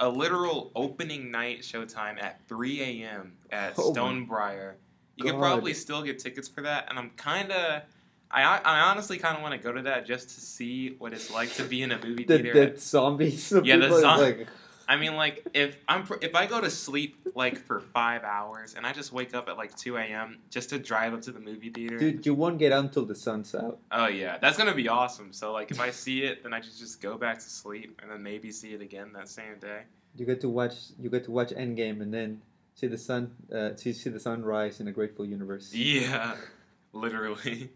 [0.00, 3.32] a literal opening night showtime at 3 a.m.
[3.50, 4.74] at Oh Stonebriar.
[5.16, 7.82] You could probably still get tickets for that, and I'm kind of.
[8.30, 11.30] I, I honestly kind of want to go to that just to see what it's
[11.30, 12.70] like to be in a movie The, theater.
[12.70, 13.52] the zombies.
[13.52, 14.48] of Yeah, the people, zom- like,
[14.88, 18.74] I mean, like if I'm pr- if I go to sleep like for five hours
[18.74, 20.38] and I just wake up at like 2 a.m.
[20.48, 21.98] just to drive up to the movie theater.
[21.98, 23.78] dude, you won't get out until the sun's out.
[23.90, 25.32] Oh yeah, that's gonna be awesome.
[25.32, 28.10] So like if I see it, then I just just go back to sleep and
[28.10, 29.82] then maybe see it again that same day.
[30.16, 30.74] You get to watch.
[31.00, 32.40] You get to watch Endgame and then
[32.74, 33.32] see the sun.
[33.52, 35.74] Uh, see see the sunrise in a grateful universe.
[35.74, 36.36] Yeah,
[36.92, 37.70] literally,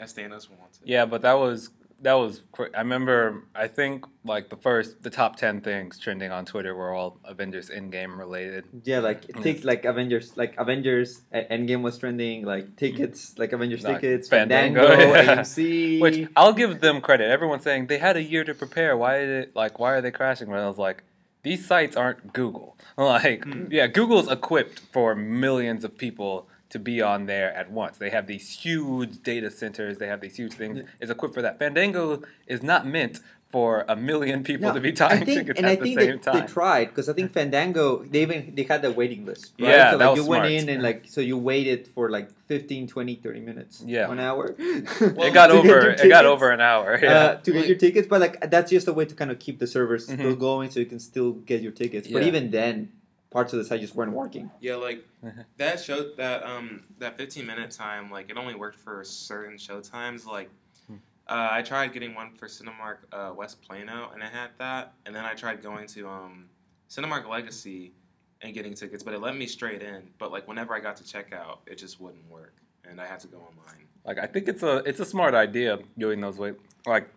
[0.00, 0.88] as Thanos wants it.
[0.88, 1.70] Yeah, but that was
[2.02, 2.42] that was.
[2.74, 3.44] I remember.
[3.54, 7.70] I think like the first, the top ten things trending on Twitter were all Avengers
[7.70, 8.64] Endgame related.
[8.84, 9.42] Yeah, like Yeah.
[9.42, 11.22] take like Avengers, like Avengers.
[11.34, 12.44] uh, Endgame was trending.
[12.44, 15.36] Like tickets, like Avengers Like tickets, Fandango, Fandango, yeah.
[15.40, 16.00] AMC.
[16.00, 17.30] Which I'll give them credit.
[17.30, 18.96] Everyone's saying they had a year to prepare.
[18.96, 19.78] Why did it like?
[19.78, 20.48] Why are they crashing?
[20.48, 21.04] But I was like,
[21.42, 22.76] these sites aren't Google.
[22.98, 23.66] Like, Hmm.
[23.70, 27.96] yeah, Google's equipped for millions of people to be on there at once.
[27.98, 29.98] They have these huge data centers.
[29.98, 30.82] They have these huge things.
[31.00, 31.58] It's equipped for that.
[31.58, 35.64] Fandango is not meant for a million people No, to be tying think, tickets and
[35.66, 36.40] at I the think same they, time.
[36.40, 39.54] they tried because I think Fandango they even they had the waiting list.
[39.58, 39.70] Right?
[39.70, 42.30] Yeah, so, that like, was you went in and like so you waited for like
[42.48, 43.82] 15, 20, 30 minutes.
[43.86, 44.08] Yeah.
[44.08, 44.54] one hour.
[44.58, 45.88] it got over.
[45.92, 46.98] It got over an hour.
[47.02, 47.10] Yeah.
[47.14, 49.58] uh, to get your tickets, but like that's just a way to kind of keep
[49.60, 50.14] the servers Mhm.
[50.18, 52.06] still going, so you can still get your tickets.
[52.06, 52.28] But Yeah.
[52.28, 52.92] even then,
[53.30, 54.50] parts of the site just weren't working.
[54.60, 55.04] Yeah, like
[55.58, 59.80] that show that um that 15 minute time like it only worked for certain show
[59.80, 60.50] times like
[60.86, 60.94] Hmm.
[61.28, 65.14] uh, I tried getting one for Cinemark uh, West Plano and it had that and
[65.14, 66.46] then I tried going to um
[66.88, 67.92] Cinemark Legacy
[68.40, 71.04] and getting tickets but it let me straight in but like whenever I got to
[71.04, 72.54] checkout it just wouldn't work
[72.88, 73.84] and I had to go online.
[74.06, 76.54] Like I think it's a it's a smart idea doing those way
[76.86, 77.10] like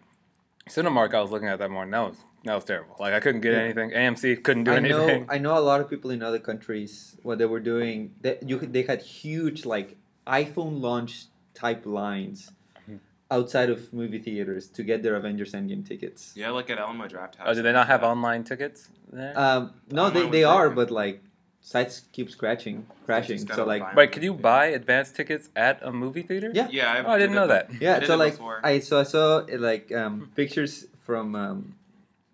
[0.70, 1.14] Cinemark.
[1.14, 1.92] I was looking at that morning.
[1.92, 2.96] That was that was terrible.
[3.00, 3.60] Like I couldn't get Yeah.
[3.60, 3.92] anything.
[3.92, 5.26] AMC couldn't do I know, anything.
[5.30, 8.16] I know a lot of people in other countries what they were doing.
[8.22, 12.52] That you could, they had huge like iPhone launch type lines
[12.90, 13.00] Mhm.
[13.30, 16.34] outside of movie theaters to get their Avengers Endgame tickets.
[16.36, 17.46] Yeah, like at Alamo Drafthouse.
[17.46, 19.38] Oh, do they not have online tickets there?
[19.38, 20.76] Um, no, Online they, they are, broken.
[20.76, 21.22] but like
[21.60, 23.38] sites keep scratching, crashing.
[23.38, 26.50] just So like, buy But could you buy advanced tickets at a movie theater?
[26.54, 26.68] Yeah.
[26.72, 27.70] Yeah, I, Oh, I didn't know that.
[27.80, 28.00] Yeah.
[28.00, 28.62] did So like, before.
[28.64, 31.76] I so I saw like um, pictures from um,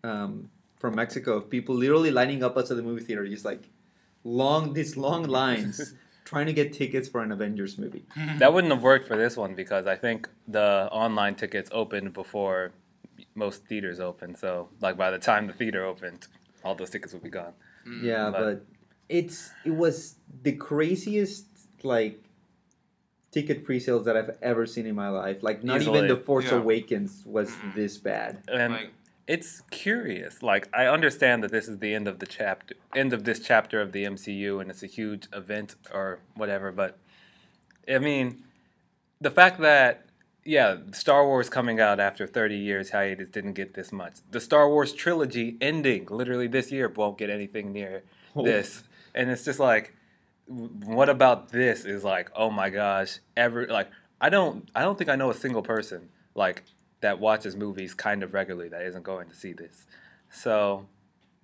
[0.08, 0.50] um,
[0.82, 3.64] from Mexico of people literally lining up outside the movie theater, just like
[4.24, 5.94] long these long lines
[6.26, 8.04] trying to get tickets for an Avengers movie.
[8.40, 12.72] That wouldn't have worked for this one because I think the online tickets opened before
[13.34, 14.38] most theaters opened.
[14.38, 16.28] So like by the time the theater opened,
[16.64, 17.54] all those tickets would be gone.
[17.88, 18.04] Mm.
[18.04, 18.66] Yeah, But- but
[19.10, 21.46] it's it was the craziest
[21.84, 22.20] like
[23.32, 25.44] ticket pre-sales that I've ever seen in my life.
[25.44, 26.00] Like not Easily.
[26.00, 26.56] even the Force Yeah.
[26.60, 28.40] Awakens was this bad.
[28.52, 28.92] And like
[29.28, 30.42] it's curious.
[30.42, 33.82] Like I understand that this is the end of the chapter, end of this chapter
[33.82, 36.72] of the MCU, and it's a huge event or whatever.
[36.72, 36.98] But
[37.88, 38.44] I mean,
[39.20, 40.06] the fact that
[40.46, 44.20] yeah, Star Wars coming out after 30 years hiatus didn't get this much.
[44.32, 48.44] The Star Wars trilogy ending literally this year won't get anything near oh.
[48.44, 49.94] this, and it's just like,
[50.48, 53.90] what about this is like, oh my gosh, ever like
[54.22, 56.64] I don't I don't think I know a single person like
[57.02, 59.86] that watches movies kind of regularly that isn't going to see this.
[60.30, 60.88] So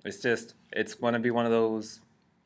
[0.03, 1.99] it's just it's going to be one of those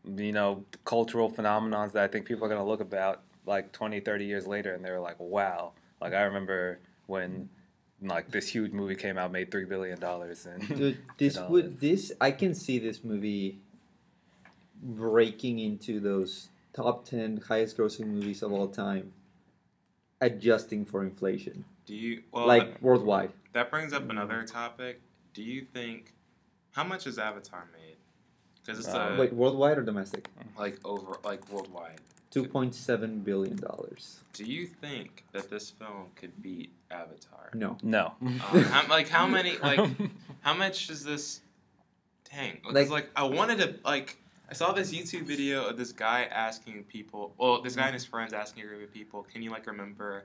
[0.05, 3.99] you know cultural phenomenons that I think people are going to look about like 20
[3.99, 7.49] 30 years later and they're like wow like I remember when
[8.01, 11.79] like this huge movie came out made 3 billion dollars and Dude, this know, would
[11.81, 13.59] this I can see this movie
[14.81, 19.13] breaking into those top ten highest grossing movies of all time,
[20.21, 23.31] adjusting for inflation, do you well like that, worldwide.
[23.53, 25.01] that brings up another topic.
[25.33, 26.13] Do you think
[26.73, 27.95] how much is Avatar made?
[28.63, 30.27] Because it's Uh, a, Wait, worldwide or domestic?
[30.59, 31.99] like over like worldwide.
[32.29, 34.19] Two point seven billion dollars.
[34.33, 37.49] Do you think that this film could beat Avatar?
[37.53, 37.77] No.
[37.81, 38.13] No.
[38.21, 39.57] Um, how, like how many?
[39.57, 39.79] Like
[40.41, 41.39] how much is this?
[42.29, 42.59] Dang.
[42.65, 44.17] Like, Like- like I wanted to like.
[44.49, 47.33] I saw this YouTube video of this guy asking people.
[47.37, 50.23] Well, this guy and his friends asking a group of people, "Can you like remember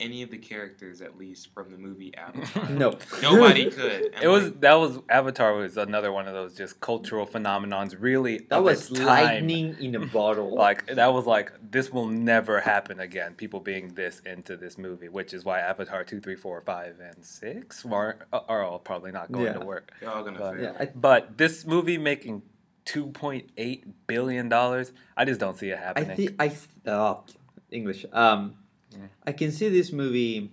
[0.00, 2.98] any of the characters at least from the movie Avatar?" No.
[3.22, 4.06] Nobody could.
[4.14, 7.96] And, It was like, that was Avatar was another one of those just cultural phenomenons.
[7.98, 10.54] Really, That was its lightning in a bottle.
[10.64, 13.34] Like that was like this will never happen again.
[13.34, 17.24] People being this into this movie, which is why Avatar two, three, four, five, and
[17.24, 19.52] six are, are all probably not going Yeah.
[19.54, 19.92] to work.
[20.00, 20.62] they're all gonna But- fail.
[20.64, 22.42] yeah, I, But this movie making
[22.84, 26.10] two point eight billion dollars, I just don't see it happening.
[26.10, 26.28] I happening.
[26.38, 27.24] think I oh,
[27.70, 28.04] English.
[28.12, 28.56] Um,
[28.96, 29.06] Yeah.
[29.26, 30.50] I can see this movie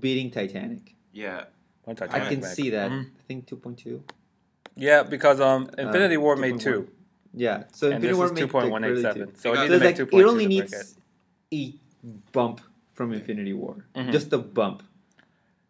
[0.00, 0.94] beating Titanic.
[1.12, 1.44] Yeah.
[1.84, 2.44] One I can make.
[2.44, 2.90] see that.
[2.90, 3.06] Mhm.
[3.18, 4.04] I think two point two.
[4.76, 6.60] Yeah, because um, Infinity Uh, War made 2.1.
[6.60, 6.88] two,
[7.34, 9.26] Yeah, so and Infinity War is made two like, point one eight barely seven.
[9.28, 9.34] two.
[9.36, 10.70] So it needs So to make like two it only two it.
[10.70, 10.94] needs
[11.52, 11.74] a
[12.32, 12.60] bump
[12.94, 14.12] from Infinity War, Mhm.
[14.12, 14.82] just a bump,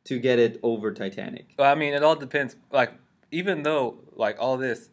[0.05, 1.47] to get it over Titanic.
[1.59, 2.57] Well, I mean, it all depends.
[2.73, 2.93] Like,
[3.31, 4.91] even though like all this,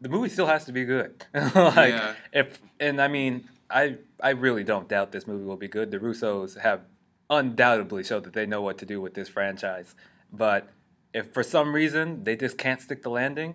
[0.00, 1.24] the movie still has to be good.
[1.34, 2.14] like, Yeah.
[2.32, 5.90] if and I mean, I I really don't doubt this movie will be good.
[5.90, 6.82] The Russos have
[7.30, 9.94] undoubtedly showed that they know what to do with this franchise.
[10.32, 10.68] But
[11.12, 13.54] if for some reason they just can't stick the landing,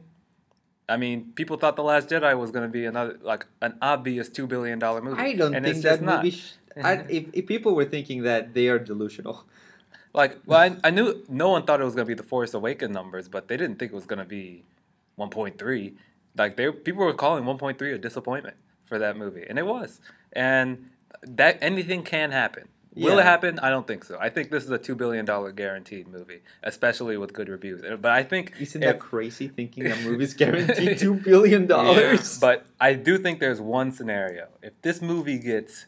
[0.88, 4.30] I mean, people thought the Last Jedi was going to be another like an obvious
[4.30, 5.21] two billion dollar movie.
[5.21, 6.32] I don't and think that movie.
[6.32, 9.45] Sh- I, if, if people were thinking that, they are delusional.
[10.13, 12.54] Like, well, I, I knew no one thought it was going to be the Force
[12.54, 14.63] Awakens numbers, but they didn't think it was going to be
[15.17, 15.93] 1.3.
[16.38, 18.58] Like, they people were calling 1.3 a disappointment
[18.93, 19.99] for that movie, and it was.
[20.34, 20.89] And
[21.23, 22.67] that anything can happen.
[22.95, 23.21] Will Yeah.
[23.21, 23.58] it happen?
[23.58, 24.19] I don't think so.
[24.21, 27.82] I think this is a two billion dollar guaranteed movie, especially with good reviews.
[27.82, 29.47] But I think Isn't if- that crazy?
[29.47, 32.38] Thinking a movie's guaranteed two billion dollars.
[32.39, 34.45] but I do think there's one scenario.
[34.62, 35.88] If this movie gets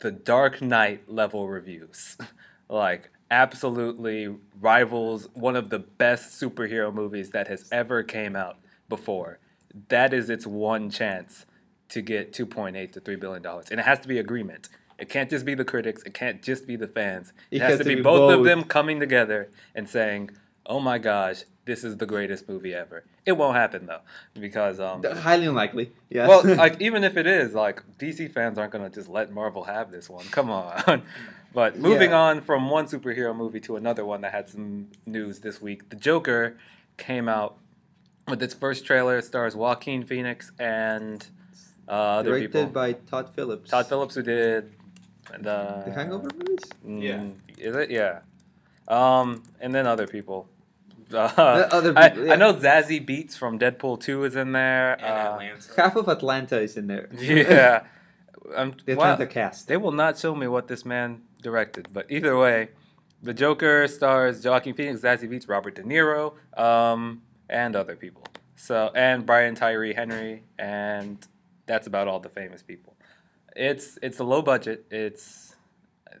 [0.00, 2.16] the Dark Knight level reviews,
[2.70, 8.56] like absolutely rivals one of the best superhero movies that has ever came out
[8.88, 9.40] before,
[9.88, 11.44] that is its one chance
[11.90, 13.66] to get 2.8 to 3 billion dollars.
[13.70, 14.68] And it has to be agreement.
[14.98, 17.32] It can't just be the critics, it can't just be the fans.
[17.50, 20.30] It, has, to be, both, of them coming together and saying,
[20.64, 24.00] "Oh my gosh, this is the greatest movie ever." It won't happen though
[24.40, 25.92] because um highly unlikely.
[26.08, 26.26] Yeah.
[26.28, 29.90] well, like even if it is, like DC fans aren't gonna just let Marvel have
[29.90, 30.24] this one.
[30.26, 31.02] Come on.
[31.52, 32.20] But moving Yeah.
[32.20, 35.96] on from one superhero movie to another one that had some news this week, The
[35.96, 36.58] Joker
[36.98, 37.56] came out
[38.28, 39.16] with its first trailer.
[39.16, 41.26] It stars Joaquin Phoenix and
[41.88, 42.66] uh, other directed people.
[42.66, 43.70] by Todd Phillips.
[43.70, 44.72] Todd Phillips, who did
[45.40, 46.58] the, The Hangover movies.
[46.86, 47.24] Mm, Yeah.
[47.68, 47.90] Is it?
[47.90, 48.20] Yeah.
[48.88, 50.48] Um, and then other people.
[51.14, 52.32] Uh, other I, people, yeah.
[52.32, 54.94] I know Zazie Beetz from Deadpool 2 is in there.
[54.94, 57.08] And Uh, Half of Atlanta is in there.
[57.16, 57.84] yeah.
[58.56, 59.12] Um, The wow.
[59.12, 59.68] Atlanta cast.
[59.68, 62.70] They will not show me what this man directed, but either way,
[63.22, 68.24] the Joker stars Joaquin Phoenix, Zazie Beetz, Robert De Niro, um, and other people.
[68.56, 71.18] So and Brian Tyree Henry, and
[71.66, 72.94] that's about all the famous people.
[73.54, 74.86] It's it's a low budget.
[74.90, 75.54] It's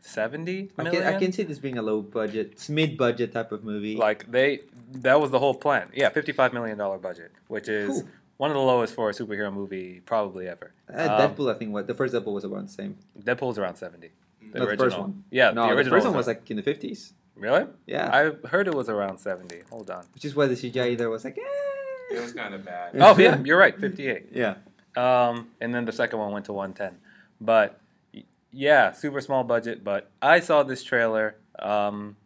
[0.00, 3.64] seventy I can, I can see this being a low budget, mid budget type of
[3.64, 3.96] movie.
[3.96, 4.60] like they
[4.92, 5.88] that was the whole plan.
[5.94, 8.08] Yeah, fifty five million dollar budget, which is Cool.
[8.36, 10.72] one of the lowest for a superhero movie probably ever.
[10.92, 12.98] Uh, Um, Deadpool, I think, what the first Deadpool was around the same.
[13.18, 14.10] Deadpool's around seventy.
[14.52, 15.02] The Not the first original.
[15.02, 15.24] one.
[15.30, 17.12] Yeah, no, the the, original first one was was like in the fifties.
[17.34, 17.66] Really?
[17.86, 19.64] Yeah, I heard it was around 70.
[19.68, 20.06] Hold on.
[20.14, 22.34] which is why the CGI there was like, It was eh.
[22.34, 22.92] kind of bad.
[22.98, 23.78] Oh, yeah, you're right.
[23.78, 24.28] 58.
[24.32, 24.54] yeah.
[24.96, 26.98] Um, and then the second one went to 110.
[27.40, 27.78] But
[28.50, 29.84] yeah, super small budget.
[29.84, 32.16] But I saw this trailer, um,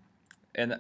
[0.54, 0.76] and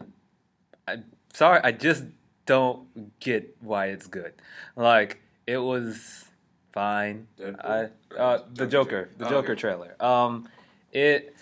[0.86, 0.98] I
[1.32, 2.04] sorry, I just
[2.46, 4.32] don't get why it's good.
[4.76, 6.24] Like it was
[6.72, 7.26] fine.
[7.38, 7.90] Deadpool?
[8.12, 9.60] I uh, the Joker, the Oh, Joker okay.
[9.60, 9.96] trailer.
[10.00, 10.48] Um,
[10.92, 11.34] it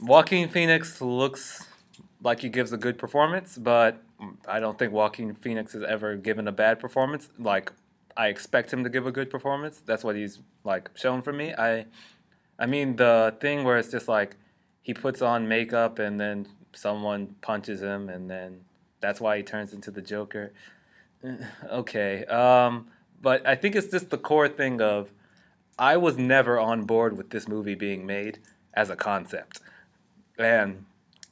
[0.00, 1.66] Joaquin Phoenix looks
[2.22, 4.02] like he gives a good performance, but
[4.48, 7.28] I don't think Joaquin Phoenix has ever given a bad performance.
[7.38, 7.72] Like
[8.20, 9.80] I expect him to give a good performance.
[9.86, 11.54] That's what he's like shown for me.
[11.54, 11.86] I,
[12.58, 14.36] I mean the thing where it's just like
[14.82, 18.60] he puts on makeup and then someone punches him and then
[19.00, 20.52] that's why he turns into the Joker.
[21.24, 21.36] Eh,
[21.70, 22.88] Okay, um,
[23.22, 25.12] but I think it's just the core thing of
[25.78, 28.38] I was never on board with this movie being made
[28.74, 29.60] as a concept.
[30.38, 30.84] And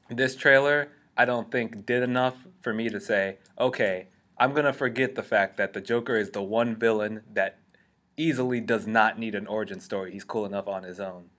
[0.09, 4.07] this trailer, I don't think did enough for me to say, okay,
[4.38, 7.59] I'm to forget the fact that the Joker is the one villain that
[8.16, 10.12] easily does not need an origin story.
[10.12, 11.31] He's cool enough on his own.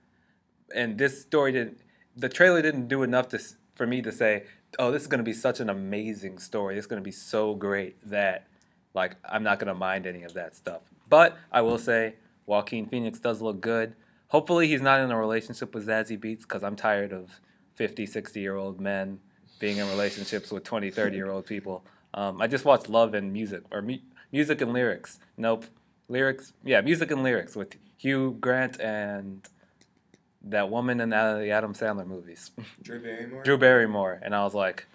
[0.74, 1.78] And this story didn't,
[2.16, 3.40] the trailer didn't do enough to,
[3.72, 4.44] for me to say,
[4.78, 6.76] oh, this is to be such an amazing story.
[6.76, 8.46] It's to be so great that,
[8.94, 10.82] like, I'm not to mind any of that stuff.
[11.08, 12.14] But I will say,
[12.46, 13.94] Joaquin Phoenix does look good.
[14.28, 17.40] hopefully he's not in a relationship with Zazie Beetz because I'm tired of
[17.74, 19.20] 50, 60 year old men
[19.58, 21.84] being in relationships with 20, 30 year old people.
[22.14, 23.98] Um, I just watched Love and Music or mu-
[24.32, 25.18] Music and Lyrics.
[25.36, 25.64] Nope,
[26.08, 26.52] lyrics.
[26.64, 29.42] Yeah, Music and Lyrics with Hugh Grant and
[30.42, 32.50] that woman in the Adam Sandler movies,
[32.82, 33.42] Drew Barrymore.
[33.42, 34.86] Drew Barrymore, and I was like,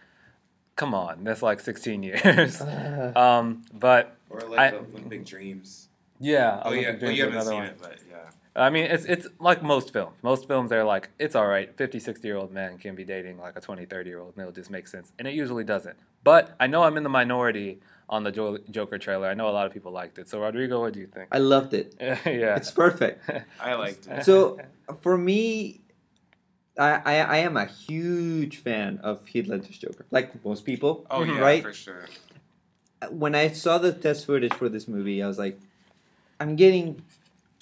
[0.76, 2.62] come on, that's like 16 years.
[3.16, 5.88] um, but Or like I- Olympic Dreams.
[6.20, 7.66] yeah, Oh yeah, Olympic well Dreams you haven't seen one.
[7.66, 8.30] it, but yeah.
[8.56, 10.18] I mean, it's it's like most films.
[10.24, 11.76] Most films they're like, it's all right.
[11.76, 14.42] 50, 60 year old men can be dating like a 20, 30 year old, and
[14.42, 15.12] it'll just make sense.
[15.20, 15.98] And it usually doesn't.
[16.24, 19.28] But I know I'm in the minority on the Jo- Joker trailer.
[19.28, 20.30] I know a lot of people liked it.
[20.30, 21.28] So, Rodrigo, what do you think?
[21.32, 21.96] I loved it.
[22.00, 22.56] yeah.
[22.56, 23.30] It's perfect.
[23.60, 24.24] I liked it.
[24.24, 24.60] So
[25.02, 25.82] for me,
[26.78, 31.06] I, I I am a huge fan of Heath Ledger's Joker, like most people.
[31.10, 31.64] Oh yeah, right?
[31.64, 32.06] for sure.
[33.10, 35.60] When I saw the test footage for this movie, I was like,
[36.40, 37.02] I'm getting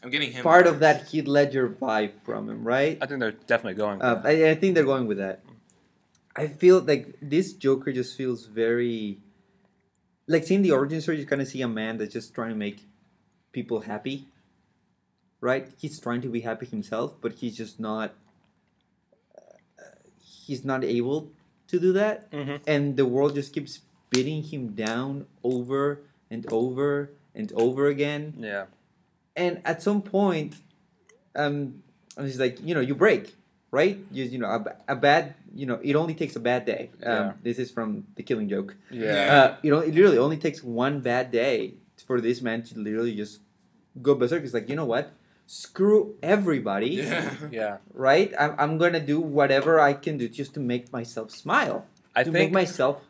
[0.04, 0.80] I'm getting him part of vibes.
[0.80, 2.98] that Heath Ledger vibe from him, right?
[3.02, 4.00] I think they're definitely going.
[4.00, 4.26] For Uh, that.
[4.26, 5.42] I, I think they're going with that.
[6.36, 9.20] I feel like this Joker just feels very
[10.28, 11.20] like seeing the origin story.
[11.20, 12.86] You kind of see a man that's just trying to make
[13.52, 14.28] people happy,
[15.42, 15.70] right?
[15.78, 18.13] He's trying to be happy himself, but he's just not.
[19.38, 19.42] Uh,
[20.20, 21.32] he's not able
[21.68, 22.60] to do that, Mhm.
[22.68, 28.66] and the world just keeps beating him down over and over and over again Yeah.
[29.36, 30.56] And at some point
[31.36, 31.82] um
[32.17, 33.36] it's like you know you break
[33.74, 33.98] right?
[34.12, 36.91] You, you know a, a bad you know it only takes a bad day.
[37.02, 37.32] Um, Yeah.
[37.41, 38.76] this is from the killing joke.
[38.91, 39.34] Yeah.
[39.36, 41.74] uh, you know it literally only takes one bad day
[42.06, 43.39] for this man to literally just
[44.02, 44.43] go berserk.
[44.43, 45.12] It's like you know what?
[45.48, 47.02] Screw everybody.
[47.02, 47.34] Yeah.
[47.52, 47.78] Yeah.
[47.93, 48.32] right?
[48.39, 51.86] I'm, I'm gonna do whatever i can do just to make myself smile.
[52.15, 53.02] I to think make myself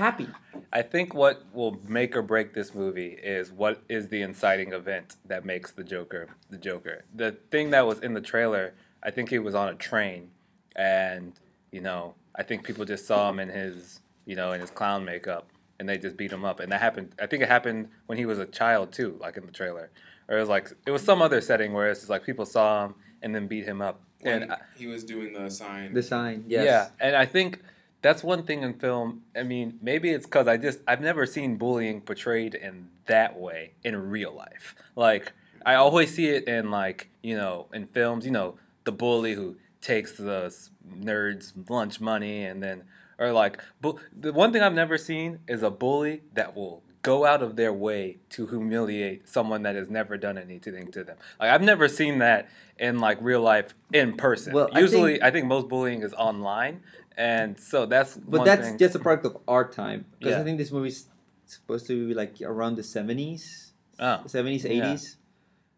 [0.00, 0.28] happy
[0.72, 5.16] I think what will make or break this movie is what is the inciting event
[5.26, 7.04] that makes the Joker the Joker.
[7.14, 10.30] The thing that was in the trailer, I think he was on a train,
[10.76, 11.32] and
[11.72, 15.04] you know, I think people just saw him in his, you know, in his clown
[15.04, 15.48] makeup,
[15.80, 16.60] and they just beat him up.
[16.60, 17.14] And that happened.
[17.20, 19.90] I think it happened when he was a child too, like in the trailer,
[20.28, 22.84] or it was like it was some other setting where it's just like people saw
[22.86, 24.00] him and then beat him up.
[24.20, 25.94] When And I- he was doing the sign.
[25.94, 27.60] the sign yes yeah, and I think
[28.02, 29.22] that's one thing in film.
[29.36, 33.72] I mean, maybe it's because I just I've never seen bullying portrayed in that way
[33.84, 34.74] in real life.
[34.96, 35.32] Like
[35.66, 38.24] I always see it in like you know in films.
[38.24, 40.54] You know the bully who takes the
[40.98, 42.84] nerds lunch money and then
[43.18, 47.24] or like bu- the one thing I've never seen is a bully that will go
[47.24, 51.16] out of their way to humiliate someone that has never done anything to them.
[51.38, 54.52] Like I've never seen that in like real life in person.
[54.52, 56.82] Well, I Usually, think- I think most bullying is online,
[57.16, 58.78] and so that's But that's thing.
[58.78, 60.40] just a product of our time because Yeah.
[60.40, 61.06] I think this movie's
[61.46, 64.22] supposed to be like around the seventies, Oh.
[64.26, 64.70] seventies, Yeah.
[64.72, 65.16] eighties.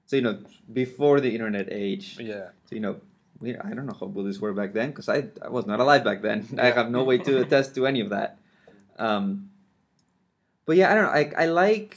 [0.06, 0.38] So you know,
[0.72, 2.18] before the internet age.
[2.20, 3.00] yeah, So you know,
[3.40, 6.04] we, I don't know how bullies were back then because I, I was not alive
[6.04, 6.46] back then.
[6.58, 8.38] I have no way to attest to any of that.
[8.98, 9.50] Um,
[10.66, 11.10] but yeah, I don't know.
[11.10, 11.96] I I like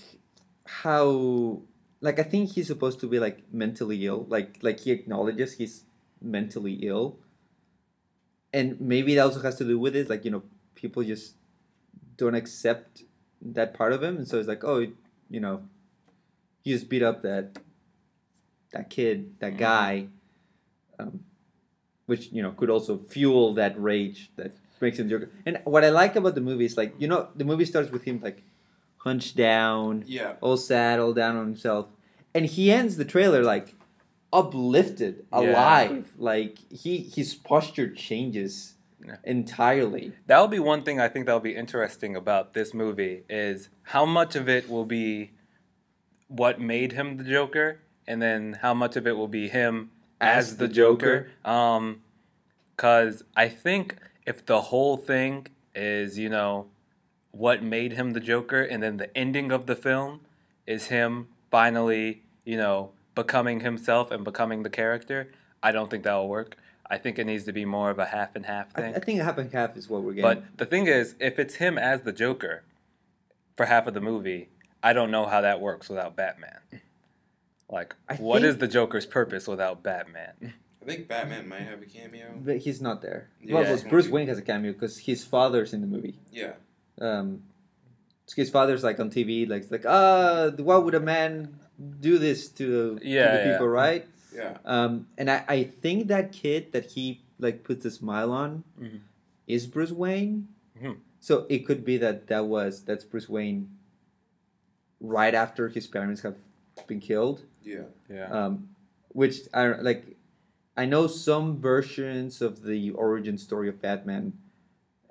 [0.65, 1.61] how
[2.01, 4.25] like I think he's supposed to be like mentally ill.
[4.29, 5.83] Like like he acknowledges he's
[6.21, 7.19] mentally ill,
[8.55, 10.09] and maybe that also has to do with it.
[10.09, 10.43] Like you know,
[10.75, 11.35] people just
[12.17, 13.03] don't accept
[13.41, 14.79] that part of him, and so it's like, oh,
[15.29, 15.61] you know,
[16.63, 17.59] he just beat up that
[18.71, 19.57] that kid, that Mhm.
[19.57, 20.07] guy,
[20.99, 21.23] um,
[22.05, 25.29] which you know could also fuel that rage that makes him Joker.
[25.45, 28.03] And what I like about the movie is like you know the movie starts with
[28.03, 28.43] him like
[28.97, 30.33] hunched down, Yeah.
[30.41, 31.89] all sad, all down on himself,
[32.33, 33.74] and he ends the trailer like
[34.39, 35.39] uplifted, Yeah.
[35.39, 36.11] alive.
[36.17, 38.73] Like he his posture changes
[39.05, 39.17] Yeah.
[39.23, 40.13] entirely.
[40.27, 44.35] that'll be one thing I think that'll be interesting about this movie is how much
[44.35, 45.31] of it will be
[46.27, 50.47] what made him the Joker, and then how much of it will be him as,
[50.51, 51.27] As the, the Joker.
[51.43, 52.01] Um,
[52.77, 56.67] cause I think if the whole thing is you know
[57.31, 60.21] what made him the Joker, and then the ending of the film
[60.65, 65.31] is him finally you know becoming himself and becoming the character,
[65.63, 66.57] I don't think that will work.
[66.87, 68.93] I think it needs to be more of a half and half thing.
[68.93, 70.41] I think half and half is what we're getting.
[70.41, 72.63] But the thing is, if it's him as the Joker
[73.55, 74.49] for half of the movie,
[74.83, 76.59] I don't know how that works without Batman.
[77.69, 80.53] Like, I what is think- the Joker's purpose without Batman?
[80.81, 82.35] I think Batman might have a cameo.
[82.39, 83.29] But he's not there.
[83.41, 84.13] Yeah, well, he's well, not Bruce there.
[84.13, 86.19] Wayne has a cameo because his father's in the movie.
[86.31, 86.53] Yeah.
[87.01, 87.41] Um,
[88.27, 91.59] so his father's like on TV, like it's like, ah, what would a man
[91.99, 93.51] do this to, to Yeah, the yeah.
[93.53, 94.05] people, right?
[94.33, 94.57] Yeah.
[94.65, 98.99] Um, and I, I think that kid that he like puts a smile on Mhm.
[99.47, 100.47] is Bruce Wayne.
[100.81, 100.97] Mhm.
[101.19, 103.69] So it could be that that was that's Bruce Wayne
[104.99, 106.37] right after his parents have
[106.87, 107.43] been killed.
[107.63, 107.83] Yeah.
[108.09, 108.27] Yeah.
[108.31, 108.69] Um,
[109.09, 110.17] which I like.
[110.77, 114.33] I know some versions of the origin story of Batman,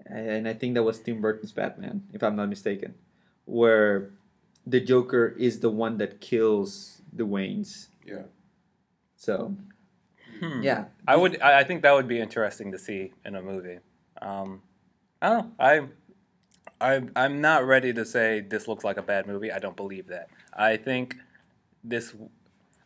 [0.04, 2.92] and I think that was Tim Burton's Batman, if I'm not mistaken,
[3.46, 4.10] where
[4.66, 7.88] the Joker is the one that kills the Waynes.
[8.06, 8.22] Yeah.
[9.16, 9.56] So
[10.40, 10.62] Hmm.
[10.62, 11.40] yeah, I would.
[11.40, 13.78] I, I think that would be interesting to see in a movie.
[14.20, 14.62] Um,
[15.22, 15.52] I don't know.
[15.58, 15.80] I,
[16.80, 19.52] I, I'm not ready to say this looks like a bad movie.
[19.52, 20.28] I don't believe that.
[20.52, 21.16] I think
[21.84, 22.14] this.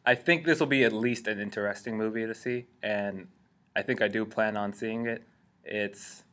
[0.05, 3.29] I think this will be at least an interesting movie to see, and
[3.75, 5.23] I think I do plan on seeing it.
[5.65, 6.25] It's.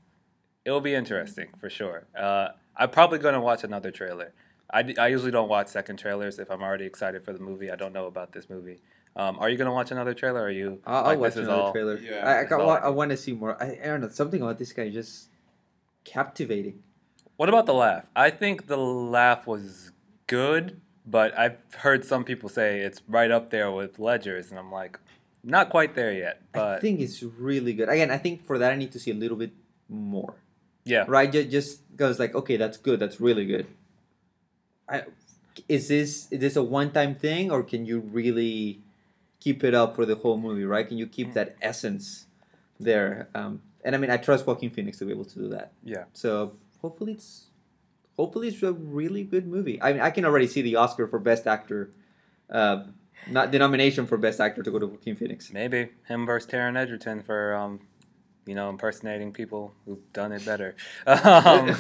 [0.65, 2.07] It'll be interesting for sure.
[2.17, 4.33] Uh, I'm probably going to watch another trailer.
[4.69, 7.69] I, d- I usually don't watch second trailers if I'm already excited for the movie.
[7.71, 8.79] I don't know about this movie.
[9.15, 10.41] Um, are you going to watch another trailer?
[10.41, 11.97] Or are you I'll, I'll watch this another all- trailer.
[11.97, 13.61] Yeah, I, I, got, all I I, want to see more.
[13.61, 15.29] I, I don't know something about this guy just
[16.03, 16.83] captivating.
[17.37, 18.05] What about the laugh?
[18.15, 19.91] I think the laugh was
[20.27, 24.71] good, but I've heard some people say it's right up there with Ledger's, and I'm
[24.71, 24.99] like,
[25.43, 26.41] not quite there yet.
[26.53, 27.89] But I think it's really good.
[27.89, 29.51] Again, I think for that I need to see a little bit
[29.89, 30.35] more.
[30.85, 31.31] yeah, Right?
[31.31, 32.99] Just, just goes like, okay, that's good.
[32.99, 33.67] That's really good.
[34.87, 35.03] I,
[35.67, 38.81] is this is this a one time thing or can you really
[39.39, 40.65] keep it up for the whole movie?
[40.65, 40.87] Right?
[40.87, 42.25] Can you keep that essence
[42.79, 43.29] there?
[43.33, 45.71] Um, and I mean, I trust Joaquin Phoenix to be able to do that.
[45.83, 46.05] yeah.
[46.13, 47.47] So hopefully it's
[48.17, 49.81] hopefully it's a really good movie.
[49.81, 51.91] I mean, I can already see the Oscar for Best Actor,
[52.49, 52.83] uh,
[53.29, 55.51] not the nomination for Best Actor to go to Joaquin Phoenix.
[55.51, 57.81] Maybe him versus Taron Egerton for um,
[58.45, 60.75] you know, impersonating people who've done it better.
[61.07, 61.75] Um,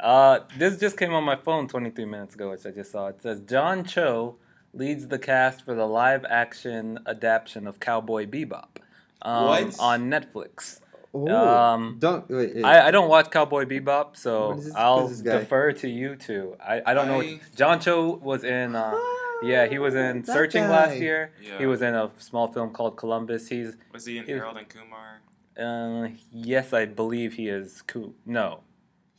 [0.00, 3.08] uh, this just came on my phone 23 minutes ago, which I just saw.
[3.08, 4.36] It says John Cho
[4.72, 8.78] leads the cast for the live-action adaptation of Cowboy Bebop
[9.22, 9.76] um, What?
[9.78, 10.80] on Netflix.
[11.12, 12.64] Um, don't wait, wait.
[12.64, 15.40] I, I don't watch Cowboy Bebop, so this- I'll what is this guy?
[15.40, 16.56] defer to you two.
[16.64, 17.16] I, I don't know.
[17.18, 18.74] What, John Cho was in.
[18.76, 18.96] Uh,
[19.42, 20.68] yeah, he was in That Searching guy.
[20.70, 21.32] last year.
[21.42, 21.58] Yeah.
[21.58, 23.48] He was in a small film called Columbus.
[23.48, 25.20] He's Was he in He Harold and Kumar?
[25.58, 27.82] Uh, yes, I believe he is.
[27.82, 28.60] Ku- no,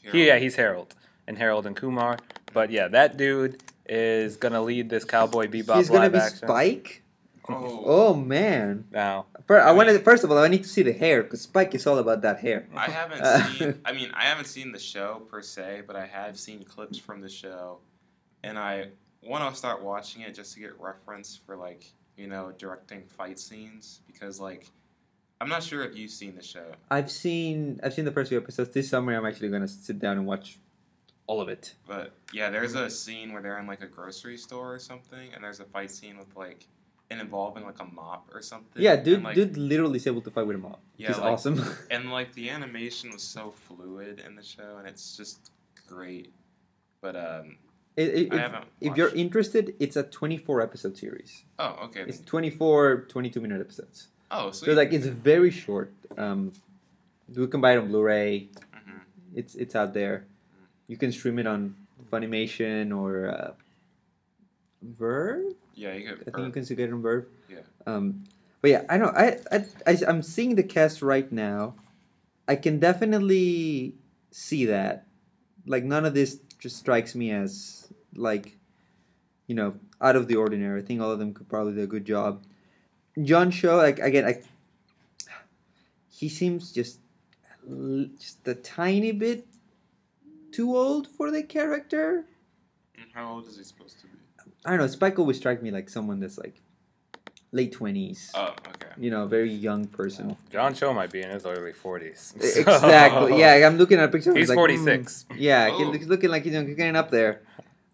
[0.03, 0.15] Harold.
[0.15, 0.95] he, yeah, he's Harold
[1.27, 2.17] and Harold and Kumar.
[2.53, 6.37] But yeah, that dude is gonna lead this Cowboy Bebop He's gonna live be action.
[6.47, 7.03] Spike.
[7.49, 8.85] Oh, Oh man!
[8.91, 11.73] Now, Fir- I wanted first of all, I need to see the hair because Spike
[11.75, 12.67] is all about that hair.
[12.75, 13.81] I haven't Uh, seen.
[13.85, 17.19] I mean, I haven't seen the show per se, but I have seen clips from
[17.19, 17.79] the show,
[18.43, 18.89] and I
[19.23, 23.39] want to start watching it just to get reference for like you know directing fight
[23.39, 24.67] scenes because like
[25.41, 26.65] I'm not sure if you've seen the show.
[26.91, 28.69] I've seen I've seen the first few episodes.
[28.69, 30.59] This summer, I'm actually gonna sit down and watch
[31.25, 31.73] all of it.
[31.87, 35.43] But yeah, there's a scene where they're in like a grocery store or something, and
[35.43, 36.67] there's a fight scene with like
[37.09, 38.81] it involving like a mop or something.
[38.81, 40.79] Yeah, dude, and, like, dude, literally is able to fight with a mop.
[40.97, 41.59] Yeah, He's like- awesome.
[41.91, 45.51] And like the animation was so fluid in the show, and it's just
[45.87, 46.31] great.
[47.01, 47.57] But um,
[47.97, 48.65] It- it- I if, haven't.
[48.79, 51.43] if you're interested, it's a 24 episode series.
[51.59, 52.01] oh, okay.
[52.07, 54.07] It's 24 22 minute episodes.
[54.31, 54.67] Oh, sweet.
[54.67, 55.93] So like it's very short.
[56.17, 56.53] Um,
[57.31, 58.47] you can buy it on Blu-ray.
[58.73, 59.01] Mhm.
[59.35, 60.25] It's it's out there.
[60.87, 61.75] You can stream it on
[62.11, 63.51] Funimation or uh,
[64.83, 65.55] VRV.
[65.75, 67.25] Yeah, you I think you can still get it on VRV.
[67.49, 67.59] Yeah.
[67.85, 68.23] Um,
[68.61, 69.11] but yeah, I know.
[69.15, 71.75] I, I I I'm seeing the cast right now.
[72.47, 73.95] I can definitely
[74.31, 75.07] see that.
[75.65, 78.57] Like none of this just strikes me as like,
[79.47, 80.81] you know, out of the ordinary.
[80.81, 82.43] I think all of them could probably do a good job.
[83.21, 84.41] John Cho, like again, I,
[86.09, 86.99] he seems just
[88.17, 89.45] just a tiny bit
[90.51, 92.25] too old for the character.
[93.13, 94.13] How old is he supposed to be?
[94.65, 94.87] I don't know.
[94.87, 96.61] Spike always strike me like someone that's like
[97.51, 98.31] late twenties.
[98.33, 98.87] Oh, okay.
[98.97, 100.37] You know, very young person.
[100.49, 102.35] John Cho might be in his early 40s.
[102.35, 103.37] Exactly.
[103.39, 104.33] Yeah, I'm looking at a picture.
[104.35, 105.25] He's like, 46.
[105.29, 105.91] mm, yeah, Oh.
[105.91, 107.41] he's looking like he's he's getting up there.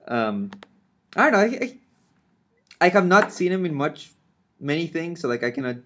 [0.07, 0.51] Um,
[1.15, 1.57] I don't know.
[1.57, 1.77] I, I,
[2.81, 4.11] I have not seen him in much,
[4.59, 5.77] many things, so like I cannot,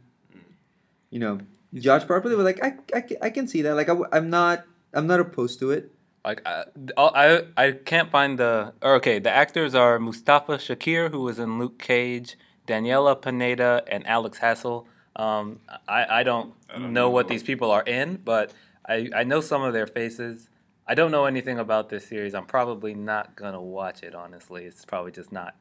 [1.10, 1.40] you know,
[1.74, 2.36] judge properly.
[2.36, 3.76] But like I, I, I can see that.
[3.76, 5.92] Like I, am not, I'm not opposed to it.
[6.24, 6.66] Like I,
[6.98, 8.74] I, I can't find the.
[8.82, 14.06] Or okay, the actors are Mustafa Shakir, who was in Luke Cage, Daniela Pineda, and
[14.06, 14.86] Alex Hassell.
[15.16, 17.10] Um, I, I don't I don't know know.
[17.10, 18.54] what these people are in, but
[18.88, 20.50] I, I know some of their faces.
[20.88, 22.34] I don't know anything about this series.
[22.34, 24.14] I'm probably not gonna watch it.
[24.16, 25.56] Honestly, it's probably just not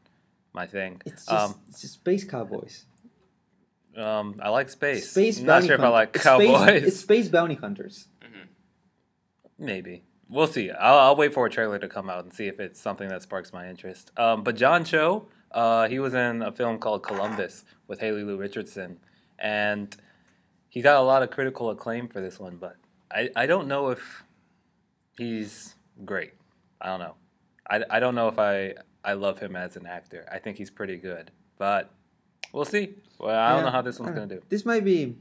[0.53, 1.01] my thing.
[1.05, 2.85] It's just, Um, it's just space cowboys.
[3.97, 5.11] Um, I like space.
[5.11, 6.83] Space I'm not bounty sure if I like it's space- cowboys.
[6.85, 8.09] it's space bounty hunters.
[9.59, 10.05] Maybe.
[10.29, 10.71] We'll see.
[10.71, 13.23] I'll, I'll wait for a trailer to come out and see if it's something that
[13.23, 14.13] sparks my interest.
[14.17, 18.37] Um, but John Cho, uh, he was in a film called Columbus with Haley Lu
[18.37, 19.01] Richardson,
[19.39, 19.95] and
[20.69, 22.57] he got a lot of critical acclaim for this one.
[22.59, 22.77] But
[23.11, 24.23] I, I don't know if
[25.19, 25.75] he's
[26.05, 26.35] great.
[26.81, 27.15] I don't know.
[27.69, 28.75] I, I don't know if I
[29.05, 30.29] I love him as an actor.
[30.31, 31.91] I think he's pretty good, but
[32.53, 32.95] we'll see.
[33.19, 34.41] Well, I don't know how this one's gonna do.
[34.49, 35.17] This might be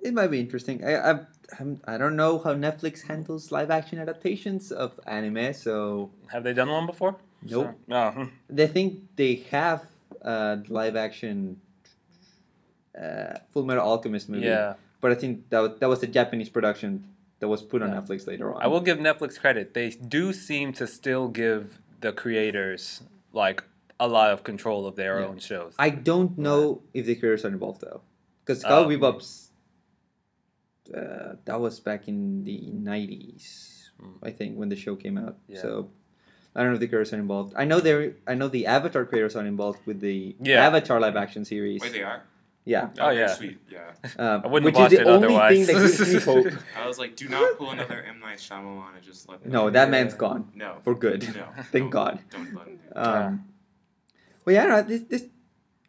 [0.00, 0.84] It might be interesting.
[0.84, 1.20] I I
[1.60, 6.54] I'm, I don't know how Netflix handles live action adaptations of anime, so Have they
[6.54, 7.16] done one before?
[7.42, 7.66] Nope.
[7.66, 8.28] So- no.
[8.48, 9.82] they think they have
[10.22, 11.60] a live action
[13.00, 14.46] uh, Full Metal Alchemist movie.
[14.46, 14.74] Yeah.
[15.00, 17.04] But I think that was, that was a Japanese production
[17.40, 18.00] that was put on Yeah.
[18.00, 18.62] Netflix later on.
[18.62, 19.74] I will give Netflix credit.
[19.74, 23.02] They do seem to still give the creators
[23.32, 23.64] like
[24.06, 25.26] a lot of control of their Yeah.
[25.28, 25.74] own shows.
[25.78, 28.00] I don't know if the creators are involved though,
[28.44, 28.98] because Cowboy Oh.
[28.98, 29.50] Bebop's
[30.94, 34.18] uh, that was back in the nineties, Mm.
[34.22, 35.36] I think, when the show came out.
[35.46, 35.60] Yeah.
[35.62, 35.90] So
[36.54, 37.54] I don't know if the creators are involved.
[37.56, 38.14] I know they're.
[38.26, 40.66] I know the Avatar creators are involved with the Yeah.
[40.66, 41.80] Avatar live action series.
[41.80, 42.22] Wait, they are?
[42.64, 43.26] Yeah, Oh, Okay, yeah.
[43.26, 43.90] Sweet, yeah.
[44.18, 45.66] um, I wouldn't which have is watched the it only otherwise.
[45.66, 46.46] thing that gives me hope.
[46.78, 48.20] I was like, do not pull another M.
[48.20, 50.76] Night Shyamalan and just let them No, that man's gone No.
[50.84, 51.22] for good.
[51.34, 51.46] No.
[51.72, 52.20] Thank don't- God.
[52.30, 53.00] Don't let him do.
[53.00, 53.44] Um,
[54.44, 55.24] But yeah, no, this this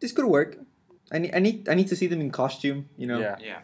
[0.00, 0.58] this could work.
[1.12, 2.88] I need I need I need to see them in costume.
[2.96, 3.20] You know.
[3.20, 3.36] Yeah.
[3.40, 3.58] yeah.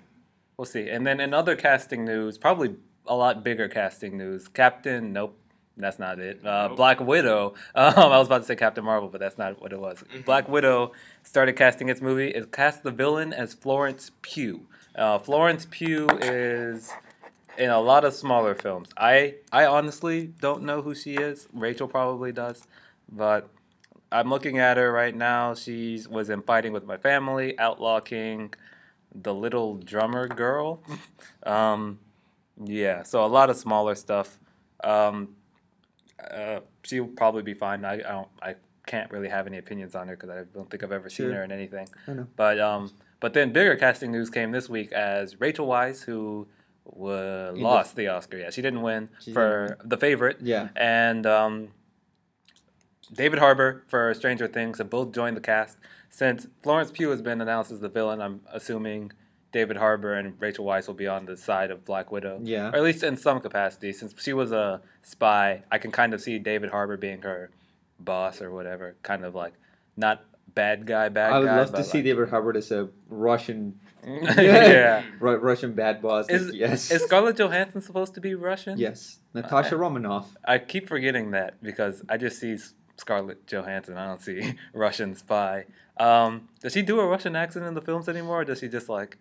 [0.56, 0.88] We'll see.
[0.90, 2.76] And then in other casting news, probably
[3.06, 4.46] a lot bigger casting news.
[4.46, 5.34] Captain, nope,
[5.76, 6.44] that's not it.
[6.44, 6.76] Uh, Nope.
[6.76, 7.54] Black Widow.
[7.74, 10.04] Um, I was about to say Captain Marvel, but that's not what it was.
[10.14, 10.24] Mhm.
[10.26, 12.28] Black Widow started casting its movie.
[12.28, 14.66] It cast the villain as Florence Pugh.
[14.94, 16.92] Uh, Florence Pugh is
[17.56, 18.90] in a lot of smaller films.
[18.98, 21.48] I I honestly don't know who she is.
[21.54, 22.64] Rachel probably does,
[23.10, 23.48] but
[24.12, 25.54] I'm looking at her right now.
[25.54, 28.52] She was in Fighting with My Family, Outlaw King,
[29.14, 30.82] The Little Drummer Girl.
[31.44, 31.98] um,
[32.62, 34.38] yeah, so a lot of smaller stuff.
[34.82, 35.36] Um,
[36.30, 37.84] uh, she'll probably be fine.
[37.84, 38.28] I, I don't.
[38.42, 38.54] I
[38.86, 41.34] can't really have any opinions on her because I don't think I've ever seen Sure.
[41.36, 41.88] her in anything.
[42.08, 42.26] I know.
[42.36, 46.48] But um, but then bigger casting news came this week as Rachel Weisz, who
[46.84, 48.38] the- lost the Oscar.
[48.38, 50.68] Yeah, she didn't win She for the favorite, Yeah.
[50.76, 51.68] and um,
[53.12, 55.78] David Harbour for Stranger Things have both joined the cast.
[56.08, 59.12] Since Florence Pugh has been announced as the villain, I'm assuming
[59.52, 62.70] David Harbour and Rachel Weisz will be on the side of Black Widow, Yeah.
[62.70, 63.92] or at least in some capacity.
[63.92, 67.50] Since she was a spy, I can kind of see David Harbour being her
[67.98, 69.54] boss or whatever, kind of like
[69.96, 71.56] not bad guy, bad I would guy.
[71.58, 75.02] love to but see David Harbour as a Russian, yeah.
[75.20, 76.28] Ru- Russian bad boss.
[76.28, 76.90] Is, yes.
[76.90, 78.78] is Scarlett Johansson supposed to be Russian?
[78.78, 79.18] yes.
[79.34, 80.36] Natasha Romanoff.
[80.44, 82.56] I keep forgetting that because I just see
[83.00, 83.96] Scarlett Johansson.
[83.96, 85.64] I don't see Russian spy.
[85.98, 88.88] Um, does she do a Russian accent in the films anymore, or does she just
[88.88, 89.16] like,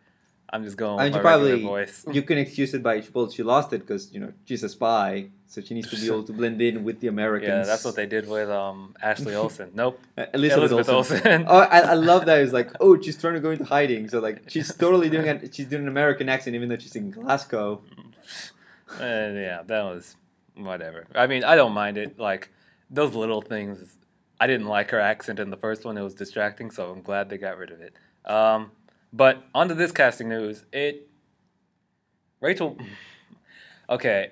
[0.52, 2.06] I'm just going I with mean, you probably voice?
[2.12, 5.10] you can excuse it by well, she lost it because you know she's a spy,
[5.46, 7.50] so she needs to be able to blend in with the Americans.
[7.52, 9.70] yeah, that's what they did with um, Ashley Olsen.
[9.76, 11.18] Nope, Uh, Elizabeth, Elizabeth Olsen.
[11.18, 11.46] Olsen.
[11.48, 12.40] oh, I, I love that.
[12.40, 14.10] It's like, oh, she's trying to go into hiding.
[14.10, 15.54] So like, she's totally doing it.
[15.56, 17.82] She's doing an American accent, even though she's in Glasgow.
[19.00, 20.16] And yeah, that was
[20.56, 21.06] whatever.
[21.14, 22.18] I mean, I don't mind it.
[22.20, 22.50] Like
[22.90, 23.96] those little things.
[24.40, 25.98] I didn't like her accent in the first one.
[25.98, 27.94] It was distracting, so I'm glad they got rid of it.
[28.26, 28.72] Um,
[29.12, 30.66] but onto this casting news.
[30.72, 31.10] It
[32.40, 32.78] Rachel.
[33.92, 34.30] Okay,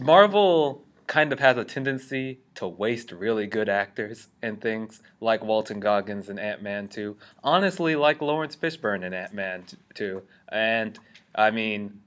[0.00, 5.80] Marvel kind of has a tendency to waste really good actors and things like Walton
[5.80, 7.16] Goggins in Ant Man 2.
[7.42, 9.64] Honestly, like Laurence Fishburne in Ant Man
[9.94, 10.22] 2.
[10.50, 10.98] And
[11.34, 12.00] I mean,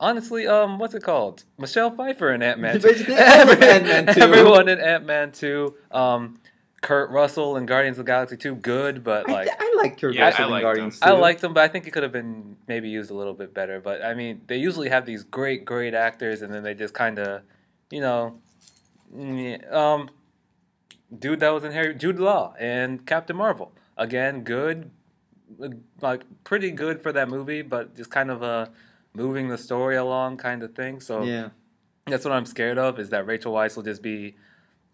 [0.00, 1.44] honestly, um, what's it called?
[1.58, 2.88] Michelle Pfeiffer in Ant Man 2.
[2.88, 4.20] Basically, every Ant-Man 2.
[4.20, 5.74] Everyone in Ant Man 2.
[5.92, 6.40] Um,
[6.80, 9.48] Kurt Russell in Guardians of the Galaxy 2, good, but like.
[9.58, 10.98] I like Kurt Yeah, Russell I in liked Guardians.
[11.02, 13.52] I liked them, but I think it could have been maybe used a little bit
[13.52, 13.80] better.
[13.80, 17.18] But I mean, they usually have these great, great actors, and then they just kind
[17.18, 17.42] of,
[17.90, 18.40] you know,
[19.70, 20.08] um,
[21.16, 24.90] dude that was in Harry Jude Law and Captain Marvel again, good,
[26.00, 28.70] like pretty good for that movie, but just kind of a
[29.14, 31.00] moving the story along kind of thing.
[31.00, 31.48] So Yeah.
[32.06, 34.36] that's what I'm scared of is that Rachel Weisz will just be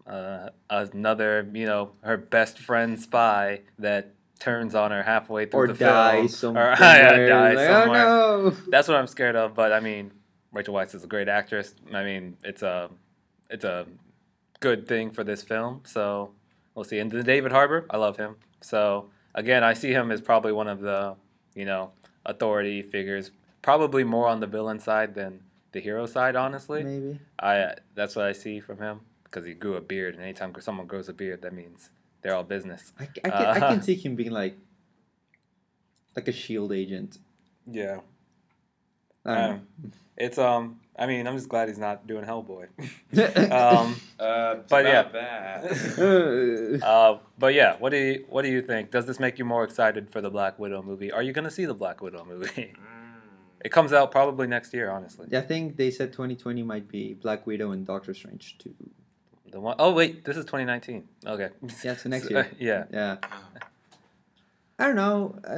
[0.05, 5.67] uh, another, you know, her best friend spy that turns on her halfway through Or
[5.67, 6.27] the die film.
[6.29, 6.71] somewhere.
[6.73, 8.07] Or yeah, die like, somewhere.
[8.07, 8.49] Oh no.
[8.69, 9.53] That's what I'm scared of.
[9.53, 10.11] But I mean,
[10.53, 11.75] Rachel Weisz is a great actress.
[11.93, 12.89] I mean, it's a
[13.49, 13.85] it's a
[14.59, 15.81] good thing for this film.
[15.85, 16.31] So
[16.73, 16.99] we'll see.
[16.99, 18.37] And the David Harbour, I love him.
[18.61, 21.15] So again, I see him as probably one of the
[21.53, 21.91] you know
[22.25, 23.31] authority figures,
[23.67, 25.41] probably more on the villain side than
[25.73, 26.37] the hero side.
[26.37, 27.19] Honestly, Maybe.
[27.37, 30.87] I that's what I see from him because he grew a beard, and anytime someone
[30.87, 31.89] grows a beard, that means
[32.21, 32.93] they're all business.
[32.97, 34.55] I, I, can, I Uh, can see him being like,
[36.15, 37.17] like a shield agent.
[37.65, 37.99] Yeah.
[39.25, 39.63] I don't
[40.15, 40.79] It's um.
[40.99, 42.67] I mean, I'm just glad he's not doing Hellboy.
[43.51, 43.99] um.
[44.27, 45.01] Uh, But yeah.
[45.01, 45.99] about.
[45.99, 47.19] Uh, Uh.
[47.37, 47.75] But yeah.
[47.81, 48.91] What do you What do you think?
[48.91, 51.11] Does this make you more excited for the Black Widow movie?
[51.11, 52.71] Are you gonna see the Black Widow movie?
[53.63, 54.89] It comes out probably next year.
[54.91, 55.27] Honestly.
[55.29, 58.73] Yeah, I think they said 2020 might be Black Widow and Doctor Strange too.
[59.51, 61.07] The one oh wait, this is 2019.
[61.25, 61.49] Okay.
[61.83, 62.51] Yeah, so next So, year.
[62.59, 62.83] yeah.
[62.91, 63.17] Yeah.
[63.23, 63.27] Oh.
[64.79, 65.39] I don't know.
[65.47, 65.55] I,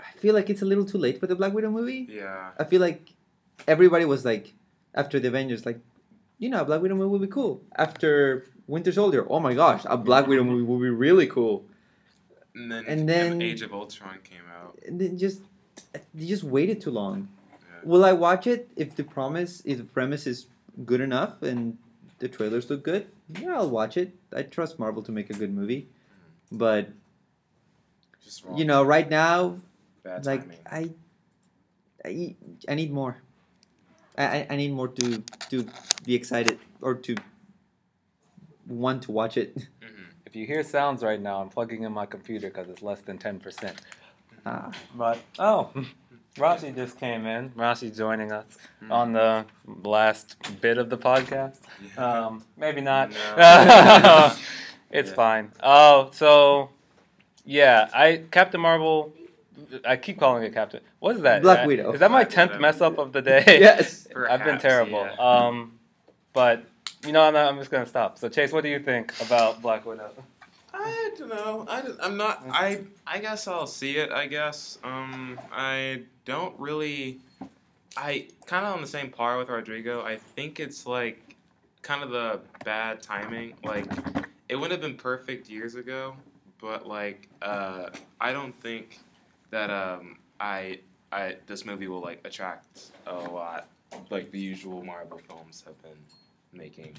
[0.00, 2.08] I feel like it's a little too late for the Black Widow movie.
[2.10, 2.50] Yeah.
[2.58, 3.12] I feel like
[3.68, 4.54] everybody was like,
[4.94, 5.78] after the Avengers, like,
[6.38, 7.62] you know, a Black Widow movie would be cool.
[7.76, 10.50] After Winter Soldier, oh my gosh, a Black Widow mm-hmm.
[10.50, 11.64] movie would be really cool.
[12.54, 14.78] And then, And then- Age of Ultron came out.
[14.84, 15.42] And then just,
[16.14, 17.28] they just waited too long.
[17.50, 17.56] Yeah.
[17.84, 20.46] Will I watch it if the promise, if the premise is
[20.84, 21.78] good enough and
[22.18, 23.06] the trailers look good?
[23.28, 24.14] Yeah, I'll watch it.
[24.34, 25.88] I trust Marvel to make a good movie,
[26.50, 26.88] but
[28.24, 28.56] Just wrong.
[28.58, 29.56] you know, right now,
[30.02, 30.42] Bad like.
[30.70, 30.90] I,
[32.04, 32.36] I,
[32.68, 33.16] I need more.
[34.16, 35.66] I, I- I need more to to
[36.04, 37.14] be excited or to
[38.66, 39.56] want to watch it.
[39.56, 39.64] Mhm.
[40.26, 43.16] If you hear sounds right now, I'm plugging in my computer because it's less than
[43.18, 43.74] 10%.
[44.46, 45.70] Ah, But, oh,
[46.38, 47.52] Rossi just came in.
[47.56, 48.46] Rossi joining us
[48.82, 48.90] Mhm.
[48.92, 49.44] on the
[49.84, 51.58] last bit of the podcast.
[51.82, 52.04] Yeah.
[52.26, 53.10] Um, maybe not.
[53.10, 54.32] No.
[54.90, 55.14] it's Yeah.
[55.14, 55.52] fine.
[55.62, 56.70] Oh, so
[57.44, 59.12] yeah, I Captain Marvel.
[59.84, 60.80] I keep calling it Captain.
[61.00, 61.42] What is that?
[61.42, 61.92] Black Uh, Widow.
[61.92, 63.42] Is that my tenth mess up of the day?
[63.60, 64.06] yes.
[64.30, 65.04] I've been terrible.
[65.04, 65.14] yeah.
[65.46, 65.78] Um,
[66.32, 66.62] but
[67.04, 68.16] you know, I'm, not, I'm just gonna stop.
[68.18, 70.10] So Chase, what do you think about Black Widow?
[70.78, 71.66] I don't know.
[71.68, 72.44] I am not.
[72.50, 74.10] I I guess I'll see it.
[74.10, 74.78] I guess.
[74.84, 75.38] Um.
[75.52, 77.20] I don't really.
[77.96, 80.02] I kind of on the same par with Rodrigo.
[80.02, 81.36] I think it's like
[81.82, 83.54] kind of the bad timing.
[83.64, 83.86] Like
[84.48, 86.14] it would have been perfect years ago,
[86.60, 89.00] but like uh, I don't think
[89.50, 93.68] that um I I this movie will like attract a lot
[94.10, 95.98] like the usual Marvel films have been
[96.52, 96.94] making.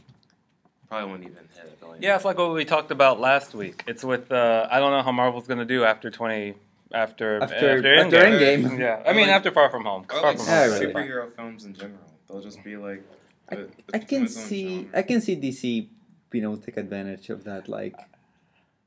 [0.89, 2.01] Probably won't even hit a billion.
[2.01, 3.83] Yeah, it's like what we talked about last week.
[3.87, 6.55] It's with uh, I don't know how Marvel's gonna do after twenty
[6.91, 8.63] after After- after, after Endgame.
[8.63, 8.79] Endgame.
[8.85, 10.03] Yeah, I mean Like- after Far From Home.
[10.05, 10.73] 'cause Or Far like From Yeah, Home.
[10.73, 10.93] is really.
[10.93, 11.07] fine.
[11.07, 11.99] superhero films in general.
[12.27, 13.03] They'll just be like.
[13.51, 14.99] I- it- I can see genre.
[14.99, 15.89] I can see DC
[16.31, 17.67] you know, take advantage of that.
[17.67, 17.95] Like,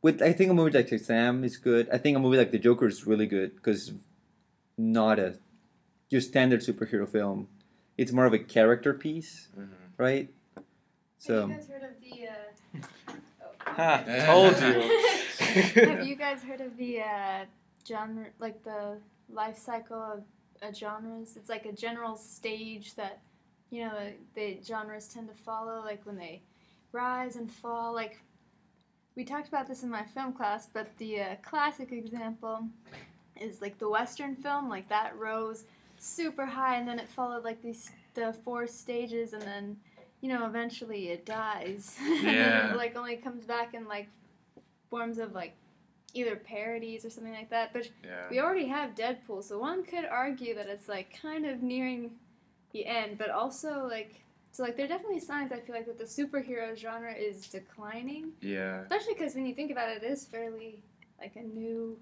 [0.00, 1.88] with I think a movie like Sam is good.
[1.92, 3.92] I think a movie like The Joker is really good because
[4.78, 5.36] not a
[6.08, 7.48] your standard superhero film.
[7.98, 9.68] It's more of a character piece, Mhm.
[9.98, 10.28] right?
[11.22, 12.28] So Have you guys heard of the?
[12.28, 13.14] Uh...
[13.60, 15.86] Ha, told you.
[15.88, 17.44] Have you guys heard of the uh,
[17.86, 18.98] genre, like the
[19.32, 20.24] life cycle of
[20.64, 21.36] uh, genres?
[21.36, 23.20] It's like a general stage that
[23.70, 23.92] you know
[24.34, 26.42] the genres tend to follow, like when they
[26.90, 27.94] rise and fall.
[27.94, 28.18] Like
[29.14, 32.64] we talked about this in my film class, but the uh, classic example
[33.40, 34.68] is like the western film.
[34.68, 35.66] Like that rose
[36.00, 39.76] super high, and then it followed like these the four stages, and then
[40.22, 41.94] you know eventually it dies.
[42.00, 44.08] and then it like only comes back in like
[44.88, 45.54] forms of like
[46.14, 47.72] either parodies or something like that.
[47.72, 48.28] But Yeah.
[48.30, 52.12] we already have Deadpool, so one could argue that it's like kind of nearing
[52.72, 54.20] the end, but also like
[54.52, 58.32] so like there are definitely signs I feel like that the superhero genre is declining,
[58.40, 58.82] Yeah.
[58.82, 60.82] especially because when you think about it, it is fairly
[61.18, 61.98] like a new,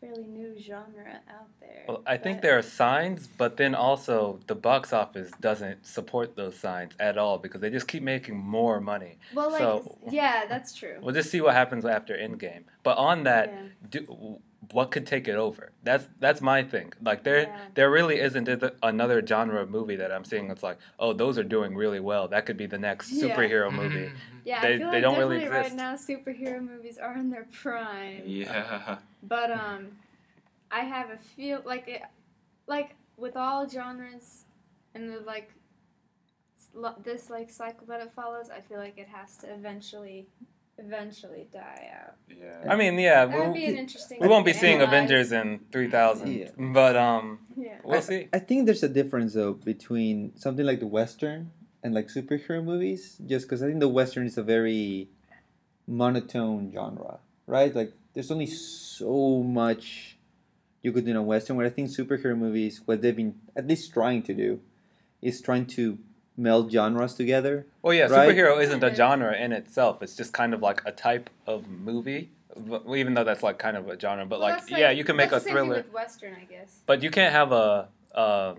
[0.00, 1.84] fairly new genre out there.
[1.88, 6.58] Well, I think there are signs, but then also the box office doesn't support those
[6.58, 9.18] signs at all because they just keep making more money.
[9.34, 10.98] Well, like so- yeah, that's true.
[11.00, 12.64] We'll just see what happens after Endgame.
[12.82, 13.68] But on that, yeah.
[13.90, 14.38] do,
[14.72, 15.72] what could take it over?
[15.82, 16.92] That's that's my thing.
[17.02, 17.60] Like there Yeah.
[17.74, 18.48] there really isn't
[18.82, 22.28] another genre of movie that I'm seeing that's like, oh, those are doing really well.
[22.28, 23.22] That could be the next Yeah.
[23.36, 24.12] superhero movie.
[24.44, 25.76] Yeah, They- I feel they like don't really definitely right exist.
[25.76, 28.22] now superhero movies are in their prime.
[28.24, 28.98] Yeah.
[29.22, 29.88] But um,
[30.70, 32.02] I have a feel like it,
[32.66, 34.44] like with all genres,
[34.94, 35.50] and the like,
[37.02, 38.50] this like cycle that it follows.
[38.50, 40.26] I feel like it has to eventually,
[40.78, 42.14] eventually die out.
[42.28, 42.70] Yeah.
[42.72, 44.18] I mean, yeah, That would we, be an interesting.
[44.20, 44.88] we won't be seeing analyze.
[44.88, 46.50] Avengers in 3000, Yeah.
[46.58, 47.78] but um, Yeah.
[47.84, 48.28] we'll I, see.
[48.32, 51.50] I think there's a difference though between something like the western
[51.82, 55.08] and like superhero movies, just because I think the western is a very
[55.86, 57.74] monotone genre, right?
[57.74, 60.16] Like there's only so much
[60.82, 61.56] you could do in a western.
[61.56, 64.60] Where I think superhero movies, what they've been at least trying to do,
[65.22, 65.98] is trying to
[66.36, 67.66] meld genres together.
[67.82, 68.28] Well, yeah, Right?
[68.28, 70.02] superhero isn't a genre in itself.
[70.02, 73.76] It's just kind of like a type of movie, v- even though that's like kind
[73.76, 74.26] of a genre.
[74.26, 75.92] But Well, like, that's yeah, you can make a that's the same thing thriller, with
[75.92, 76.80] Western, I guess.
[76.86, 78.54] but you can't have a uh,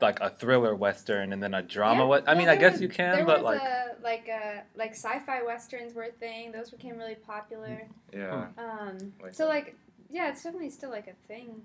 [0.00, 2.02] like a thriller western and then a drama.
[2.02, 3.94] Yeah, What I well, mean, I guess was- you can, there but was like, a,
[4.02, 6.52] like a, like sci-fi westerns were a thing.
[6.52, 7.88] Those became really popular.
[8.12, 8.48] Yeah.
[8.58, 9.48] Um, Like so that.
[9.48, 9.74] like,
[10.10, 11.62] yeah, it's definitely still like a thing.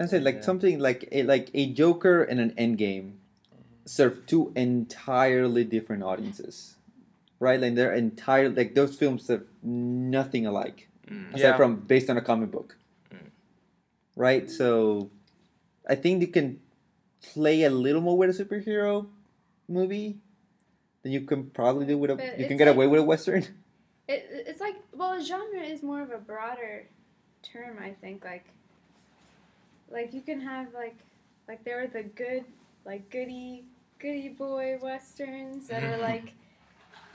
[0.00, 0.40] I say like Yeah.
[0.42, 3.14] something like a, like a Joker and an Endgame
[3.84, 6.76] serve two entirely different audiences,
[7.40, 7.60] right?
[7.60, 11.30] Like they're entire like those films are nothing alike Mm.
[11.34, 11.56] aside Yeah.
[11.56, 12.76] from based on a comic book,
[13.10, 13.30] Mm.
[14.16, 14.48] right?
[14.50, 15.10] So
[15.88, 16.60] I think you can
[17.34, 19.08] play a little more with a superhero
[19.68, 20.18] movie
[21.02, 23.04] than you can probably do with a But you can get like- away with a
[23.04, 23.44] western.
[24.08, 26.88] It, it's like well, a genre is more of a broader
[27.42, 27.78] term.
[27.80, 28.44] I think like
[29.90, 30.96] like you can have like
[31.48, 32.44] like there are the good
[32.84, 33.64] like goody
[34.02, 36.34] goody boy westerns that are like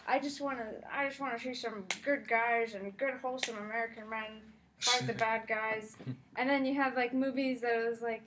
[0.08, 3.58] I just want to I just want to see some good guys and good wholesome
[3.58, 4.42] American men
[4.80, 5.98] fight the bad guys,
[6.38, 8.24] and then you have like movies that was like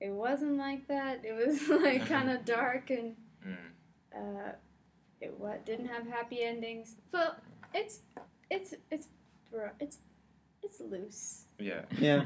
[0.00, 1.24] it wasn't like that.
[1.24, 3.56] It was like kind of dark and Mm.
[4.16, 4.52] uh,
[5.20, 6.96] it what didn't have happy endings.
[7.12, 7.40] But
[7.72, 8.00] it's
[8.50, 9.06] it's it's
[9.52, 9.98] bro- it's
[10.64, 11.44] it's loose.
[11.60, 11.82] Yeah.
[11.98, 12.24] Yeah.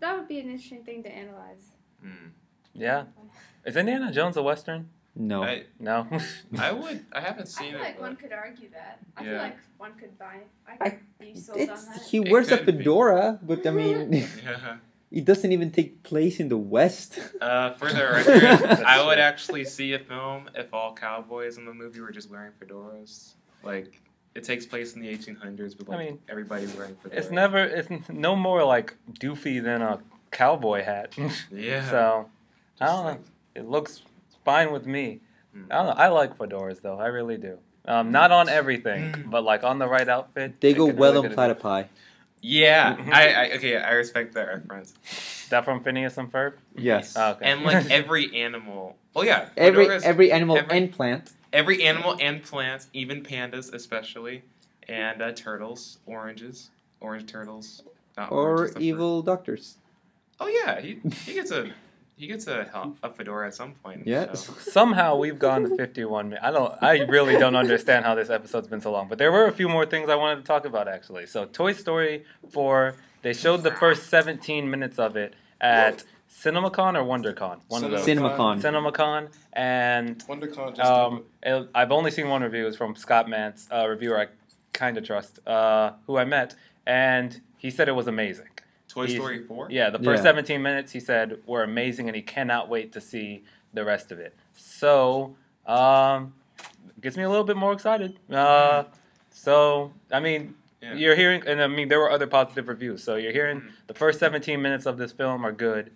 [0.00, 1.66] That would be an interesting thing to analyze.
[2.04, 2.30] Mm.
[2.74, 3.04] Yeah.
[3.64, 4.88] Is Indiana Jones a western?
[5.14, 5.42] No.
[5.44, 6.06] I No.
[6.58, 7.04] I would.
[7.12, 7.84] I haven't I seen feel it.
[7.84, 8.98] like one could argue that.
[9.16, 9.28] I Yeah.
[9.30, 10.36] feel like one could buy.
[10.66, 12.02] I I- be sold on It's, that.
[12.02, 12.72] he wears a could be.
[12.78, 14.12] fedora, but I mean,
[14.42, 14.76] Yeah.
[15.10, 17.18] it doesn't even take place in the West.
[17.40, 21.74] Uh, for the record, I would actually see a film if all cowboys in the
[21.74, 23.34] movie were just wearing fedoras.
[23.62, 24.00] Like
[24.34, 27.12] it takes place in the 1800s, but I like mean, everybody's wearing fedoras.
[27.18, 27.58] it's never.
[27.58, 30.00] It's no more like doofy than a
[30.30, 31.14] cowboy hat.
[31.52, 31.88] Yeah.
[31.90, 32.30] so
[32.82, 33.18] I don't know.
[33.54, 34.02] It looks
[34.44, 35.20] fine with me.
[35.54, 35.64] Hmm.
[35.70, 35.92] I don't know.
[35.92, 36.98] I like fedoras though.
[36.98, 37.58] I really do.
[37.84, 40.60] Um, not on everything, but like on the right outfit.
[40.60, 41.58] They go well really on get it.
[41.60, 41.86] platypi.
[42.40, 43.76] Yeah, I, I okay.
[43.76, 44.94] I respect that reference.
[45.50, 46.54] That from Phineas and Ferb.
[46.76, 47.14] Yes.
[47.16, 47.44] Oh, okay.
[47.50, 48.96] And like every animal.
[49.14, 49.48] Oh yeah.
[49.56, 51.32] every fedoras- every animal every- and plant.
[51.52, 54.42] every animal and plants, even pandas especially,
[54.88, 56.70] and uh, turtles, oranges,
[57.00, 57.82] orange turtles.
[58.16, 59.76] Not Or oranges, the fur- evil doctors.
[60.40, 61.70] Oh yeah, he he gets a
[62.22, 64.06] he gets a a fedora at some point.
[64.06, 64.32] Yeah.
[64.34, 64.52] so.
[64.60, 66.44] Somehow we've gone to 51 minutes.
[66.46, 66.72] I don't.
[66.80, 69.08] I really don't understand how this episode's been so long.
[69.08, 71.26] But there were a few more things I wanted to talk about actually.
[71.26, 72.94] So Toy Story 4.
[73.22, 77.58] They showed the first 17 minutes of it at CinemaCon or WonderCon.
[77.66, 78.06] One of those.
[78.06, 78.62] CinemaCon.
[78.62, 82.68] CinemaCon and WonderCon just um, it- I've only seen one review.
[82.68, 84.26] It's from Scott Mantz, a reviewer I
[84.72, 86.54] kind of trust, uh, who I met,
[86.86, 88.46] and he said it was amazing.
[88.92, 89.68] Toy He's- Story four.
[89.70, 90.30] Yeah, the first Yeah.
[90.30, 94.18] 17 minutes he said were amazing, and he cannot wait to see the rest of
[94.18, 94.34] it.
[94.54, 95.34] So,
[95.66, 96.34] um,
[97.00, 98.18] gets me a little bit more excited.
[98.30, 98.84] Uh,
[99.30, 100.94] so, I mean, Yeah.
[100.94, 103.02] you're hearing, and I mean, there were other positive reviews.
[103.02, 103.70] So you're hearing Mhm.
[103.86, 105.90] the first 17 minutes of this film are good.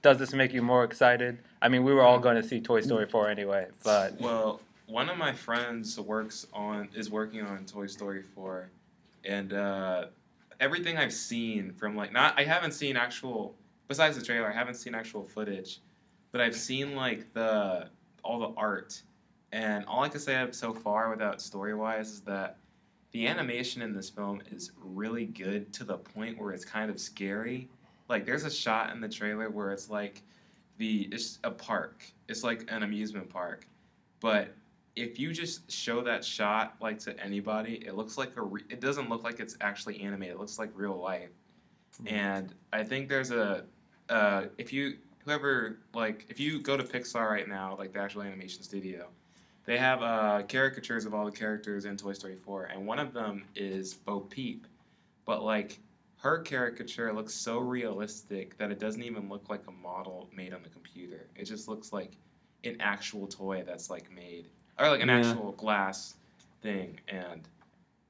[0.00, 1.38] Does this make you more excited?
[1.60, 5.08] I mean, we were all going to see Toy Story 4 anyway, but Well, one
[5.10, 8.68] of my friends works on is working on Toy Story four,
[9.24, 10.06] and uh,
[10.62, 13.56] everything I've seen from like not I haven't seen actual
[13.88, 15.80] besides the trailer I haven't seen actual footage,
[16.30, 17.90] but I've seen like the
[18.24, 19.02] all the art,
[19.50, 22.58] and all I can say so far without story wise is that
[23.10, 26.98] the animation in this film is really good to the point where it's kind of
[27.00, 27.68] scary.
[28.08, 30.22] Like there's a shot in the trailer where it's like
[30.78, 32.04] the it's a park.
[32.28, 33.66] It's like an amusement park.
[34.20, 34.54] But
[34.96, 38.80] if you just show that shot like to anybody, it looks like a re- it
[38.80, 40.36] doesn't look like it's actually animated.
[40.36, 41.30] It looks like real life.
[42.06, 43.64] And I think there's a
[44.08, 48.22] uh, if you whoever like if you go to Pixar right now, like the actual
[48.22, 49.08] animation studio,
[49.64, 53.12] they have uh, caricatures of all the characters in Toy Story 4, and one of
[53.12, 54.66] them is Bo Peep.
[55.24, 55.78] But like
[56.16, 60.62] her caricature looks so realistic that it doesn't even look like a model made on
[60.62, 61.28] the computer.
[61.36, 62.12] It just looks like
[62.64, 64.48] an actual toy that's like made
[64.78, 65.18] or like an Yeah.
[65.18, 66.14] actual glass
[66.62, 67.42] thing and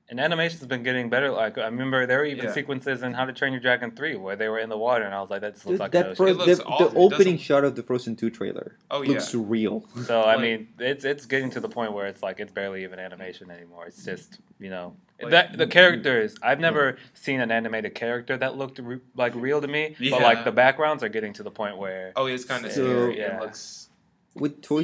[0.09, 1.31] and animation's been getting better.
[1.31, 2.53] Like I remember there were even Yeah.
[2.53, 5.15] sequences in How to Train Your Dragon 3 where they were in the water, and
[5.15, 6.89] I was like, that just looks Dude, like that an fro- It looks the, awful.
[6.91, 9.09] the opening doesn't- shot of the Frozen 2 trailer oh yeah.
[9.13, 9.87] looks real.
[10.05, 12.99] So I mean, it's it's getting to the point where it's like it's barely even
[12.99, 13.87] animation anymore.
[13.87, 16.35] It's just you know Like- that the characters.
[16.43, 20.45] I've never seen an animated character that looked re- like real to me, but like
[20.45, 23.19] the backgrounds are getting to the point where Oh, it's kind of So- scary.
[23.19, 23.37] yeah.
[23.39, 23.89] It looks.
[24.35, 24.83] With Toy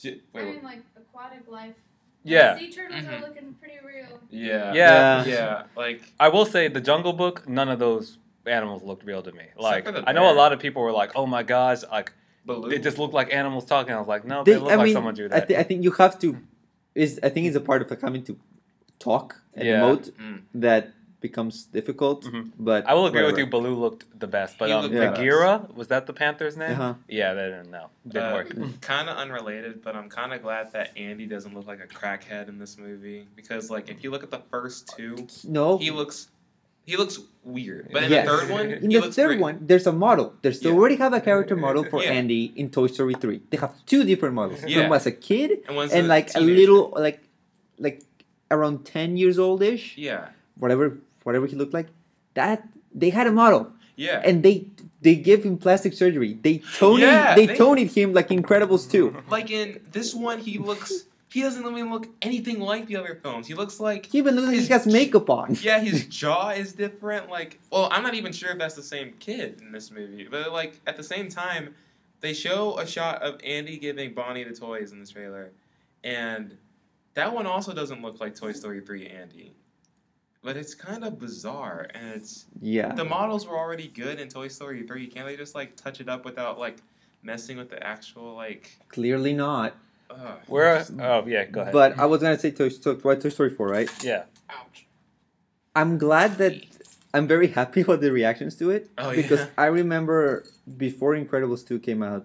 [0.00, 0.22] sea.
[0.32, 1.74] Wait, I mean, like aquatic life.
[2.24, 2.58] yeah.
[2.58, 3.12] Sea turtles Mhm.
[3.22, 4.20] are looking pretty real.
[4.30, 4.72] yeah.
[4.74, 5.24] Yeah.
[5.24, 5.62] Yeah.
[5.76, 7.36] Like I will say the Jungle Book.
[7.48, 9.46] None of those animals looked real to me.
[9.56, 12.12] Like I know a lot of people were like, "Oh my gosh!" Like
[12.46, 12.70] Baloo.
[12.70, 13.92] they just looked like animals talking.
[13.94, 15.64] I was like, "No, They- they, look I like mean, someone drew I, that." I
[15.68, 16.28] think you have to.
[16.94, 18.34] Is I think it's a part of like having to
[18.98, 19.80] talk and Yeah.
[19.80, 20.40] emote Mm.
[20.66, 20.82] that
[21.20, 22.24] becomes difficult.
[22.24, 22.50] Mhm.
[22.58, 23.40] But I will agree with whatever.
[23.46, 23.50] you.
[23.50, 25.00] Baloo looked the best, but He um, looked the.
[25.00, 26.72] Bagheera was that the Panther's name?
[26.72, 26.94] Uh-huh.
[27.08, 27.86] Yeah, they didn't know.
[28.08, 28.80] Didn't Uh, work.
[28.80, 32.48] kind of unrelated, but I'm kind of glad that Andy doesn't look like a crackhead
[32.48, 36.28] in this movie because, like, if you look at the first two, No, he looks
[36.86, 37.88] he looks weird.
[37.92, 38.26] But in Yes.
[38.26, 39.40] the third one, in he the looks third great.
[39.40, 40.34] one, there's a model.
[40.42, 40.74] There's they Yeah.
[40.74, 42.10] already have a character model for Yeah.
[42.18, 43.42] Andy in Toy Story 3.
[43.50, 44.64] They have two different models.
[44.66, 44.80] Yeah.
[44.80, 47.20] One was a kid and, one's and like a little like
[47.78, 48.02] like
[48.50, 50.98] around 10 years oldish, yeah, whatever
[51.30, 51.88] whatever he looked like.
[52.34, 54.66] That they had a model yeah, and they
[55.02, 56.38] they give him plastic surgery.
[56.42, 59.24] They toned Yeah, they, they- toned him like Incredibles 2.
[59.30, 63.46] like in this one, he looks he doesn't even look anything like the other films.
[63.46, 65.56] He looks like He even looks like he has makeup on.
[65.62, 67.28] yeah, his jaw is different.
[67.28, 70.50] Like, well, I'm not even sure if that's the same kid in this movie, but
[70.52, 71.74] like at the same time,
[72.20, 75.52] they show a shot of Andy giving Bonnie the toys in the trailer,
[76.04, 76.56] and
[77.14, 79.52] that one also doesn't look like Toy Story 3 Andy.
[80.42, 82.94] But it's kind of bizarre, and it's Yeah.
[82.94, 85.06] the models were already good in Toy Story 3.
[85.06, 86.78] Can't they just like touch it up without like
[87.22, 88.78] messing with the actual like?
[88.88, 89.76] Clearly not.
[90.08, 90.84] Uh, Where?
[90.98, 91.72] Oh yeah, go ahead.
[91.72, 93.90] But I was gonna say Toy, Toy, Toy Story 4, right?
[94.04, 94.86] yeah, ouch.
[95.76, 96.54] I'm glad that
[97.12, 99.46] I'm very happy with the reactions to it Oh, because yeah.
[99.58, 100.44] I remember
[100.78, 102.24] before Incredibles 2 came out,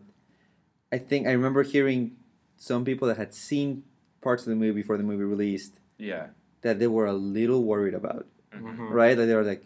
[0.92, 2.16] I think I remember hearing
[2.58, 3.84] some people that had seen
[4.22, 6.28] parts of the movie before the movie released Yeah.
[6.66, 8.78] That they were a little worried about, Mhm.
[8.78, 8.90] Mhm.
[8.90, 9.16] right?
[9.18, 9.64] Like they were like,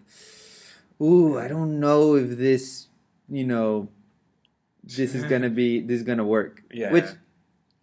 [1.02, 2.88] "Ooh, I don't know if this,
[3.30, 3.88] you know,
[4.84, 6.92] this is gonna be this is gonna work." Yeah.
[6.92, 7.06] Which,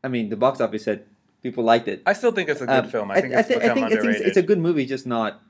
[0.05, 1.07] I mean, the box office said
[1.43, 2.03] people liked it.
[2.05, 3.11] I still think it's a good Um, film.
[3.11, 4.21] I think it's I, thi- I become I think underrated.
[4.21, 5.41] it's, it's a good movie, just not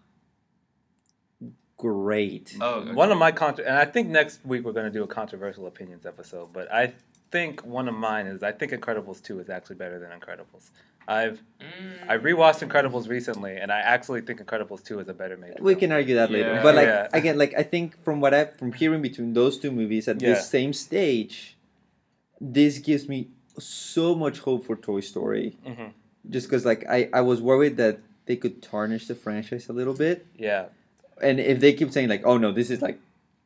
[1.76, 2.56] great.
[2.60, 2.92] Oh, okay.
[2.92, 5.66] One of my contra- and I think next week we're going to do a controversial
[5.66, 6.52] opinions episode.
[6.52, 6.94] But I
[7.30, 10.70] think one of mine is I think Incredibles two is actually better than Incredibles.
[11.08, 12.08] I've Mm.
[12.10, 15.54] I rewatched Incredibles recently, and I actually think Incredibles two is a better movie.
[15.60, 16.62] We can argue that later, Yeah.
[16.62, 17.08] but like Yeah.
[17.12, 20.30] again, like I think from what I from hearing between those two movies at Yeah.
[20.34, 21.56] this same stage,
[22.40, 23.28] this gives me
[23.58, 25.56] so much hope for Toy Story.
[25.66, 25.92] Mhm.
[26.28, 29.94] Just because like I I was worried that they could tarnish the franchise a little
[29.94, 30.66] bit, Yeah,
[31.22, 32.98] and if they keep saying like, oh no, this is like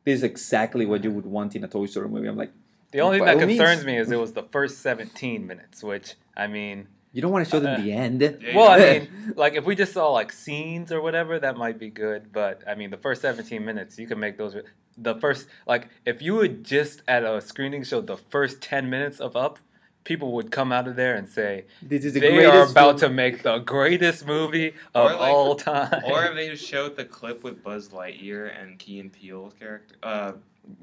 [0.04, 2.52] this is exactly what you would want in a Toy Story movie, I'm like,
[2.90, 3.58] the only thing that all means.
[3.60, 7.44] concerns me is it was the first seventeen minutes, which I mean, you don't want
[7.44, 8.38] to show them Uh, the end.
[8.54, 11.90] Well, I mean, like if we just saw like scenes or whatever, that might be
[11.90, 12.32] good.
[12.32, 14.54] But I mean, the first seventeen minutes, you can make those.
[14.98, 19.18] The first, like, if you would just at a screening show the first ten minutes
[19.18, 19.58] of Up,
[20.04, 22.54] people would come out of there and say This is the they greatest.
[22.54, 26.02] are about film- to make the greatest movie of like- all time.
[26.04, 29.94] Or if they just showed the clip with Buzz Lightyear and Key and Peele's character,
[30.02, 30.32] uh,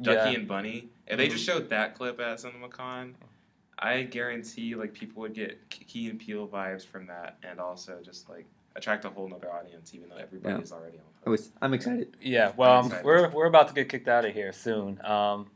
[0.01, 0.37] Ducky yeah.
[0.39, 0.89] and Bunny.
[1.05, 3.13] If they just showed that clip at CinemaCon,
[3.79, 8.29] I guarantee like people would get Key and Peele vibes from that, and also just
[8.29, 11.03] like attract a whole nother audience, even though everybody's already on.
[11.25, 12.15] I was, I'm excited.
[12.21, 13.05] Yeah, well, I'm um, excited.
[13.05, 15.03] we're we're about to get kicked out of here soon.
[15.05, 15.47] Um,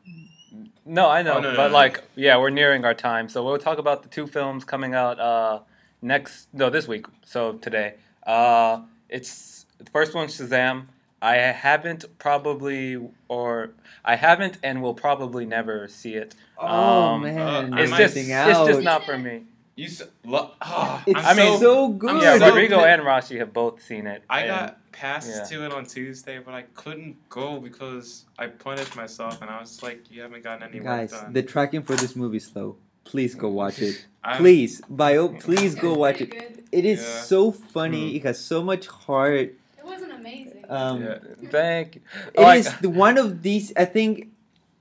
[0.86, 3.44] no, I know, Oh, no, no, but no, like, yeah, we're nearing our time, so
[3.44, 5.60] we'll talk about the two films coming out uh,
[6.02, 6.48] next.
[6.54, 7.06] No, this week.
[7.24, 7.96] So today,
[8.26, 10.88] uh, it's the first one, Shazam.
[11.22, 12.98] I haven't probably,
[13.28, 13.72] or
[14.04, 16.34] I haven't, and will probably never see it.
[16.58, 16.68] Oh
[17.16, 18.68] Um, man, uh, It's just, missing it's out.
[18.68, 19.44] just not for me.
[19.76, 22.22] You s- lo- oh, It's I'm I mean, so good.
[22.22, 22.88] Yeah, so Rodrigo pissed.
[22.88, 24.24] and Rashi have both seen it.
[24.30, 25.44] I and- got passed yeah.
[25.46, 29.82] to it on Tuesday, but I couldn't go because I punished myself, and I was
[29.82, 32.76] like, "You haven't gotten any Guys, work done." the tracking for this movie is slow.
[33.04, 34.06] Please go watch it.
[34.38, 36.64] Please, bio, please go watch it.
[36.72, 37.22] It is Yeah.
[37.22, 38.16] so funny.
[38.18, 39.56] It has so much heart.
[39.80, 40.61] It wasn't amazing.
[40.72, 41.18] Um, Yeah.
[41.50, 42.02] Thank you.
[42.34, 43.74] It Like- is the one of these.
[43.76, 44.30] I think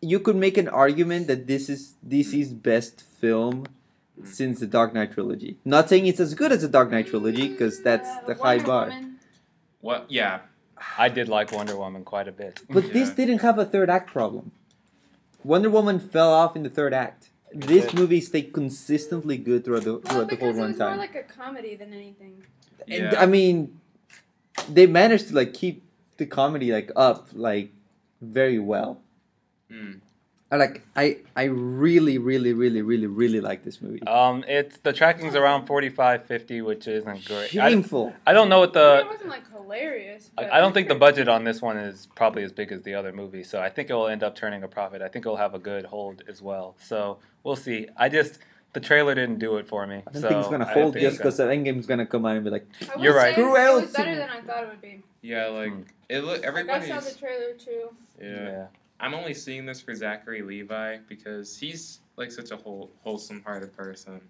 [0.01, 3.67] you could make an argument that this is DC's best film
[4.25, 5.59] since the Dark Knight trilogy.
[5.65, 8.87] Not saying it's as good as the Dark Knight trilogy because that's the high bar.
[8.89, 9.19] Woman.
[9.81, 10.07] what?
[10.11, 10.41] Yeah,
[10.99, 12.63] I did like Wonder Woman quite a bit.
[12.71, 14.53] But this didn't have a third act problem.
[15.43, 17.31] Wonder Woman fell off in the third act.
[17.53, 20.97] This movie stayed consistently good throughout the Well, throughout the whole because it was more
[20.97, 22.45] like a comedy than anything.
[22.87, 23.21] And Yeah.
[23.21, 23.81] I mean,
[24.69, 25.83] they managed to like keep
[26.17, 27.73] the comedy like up like
[28.21, 29.01] very well.
[29.71, 30.01] Mm.
[30.53, 34.03] I like I I really really really really really like this movie.
[34.03, 37.57] Um, it's the tracking's around 45, 50, which isn't great.
[37.57, 38.13] I, Shameful.
[38.27, 39.01] I don't know what I mean, the.
[39.01, 40.31] it wasn't like hilarious.
[40.37, 42.95] I I don't think the budget on this one is probably as big as the
[42.95, 45.03] other movie, so I think it will end up turning a profit.
[45.03, 46.75] I think it'll have a good hold as well.
[46.81, 47.87] So we'll see.
[47.97, 48.41] I just
[48.73, 49.97] the trailer didn't do it for me.
[50.07, 52.25] I don't so think it's gonna hold think just it's because the Endgame's gonna come
[52.27, 52.67] out and be like,
[52.99, 53.35] You're right.
[53.35, 55.03] say Screw It was better than I thought it would be.
[55.23, 55.83] yeah, like Hmm.
[56.09, 56.21] it.
[56.25, 57.91] Look, Like, I saw the trailer too.
[58.21, 58.27] yeah.
[58.45, 58.67] yeah.
[59.03, 64.21] I'm only seeing this for Zachary Levi because he's like such a whole, wholesome-hearted person,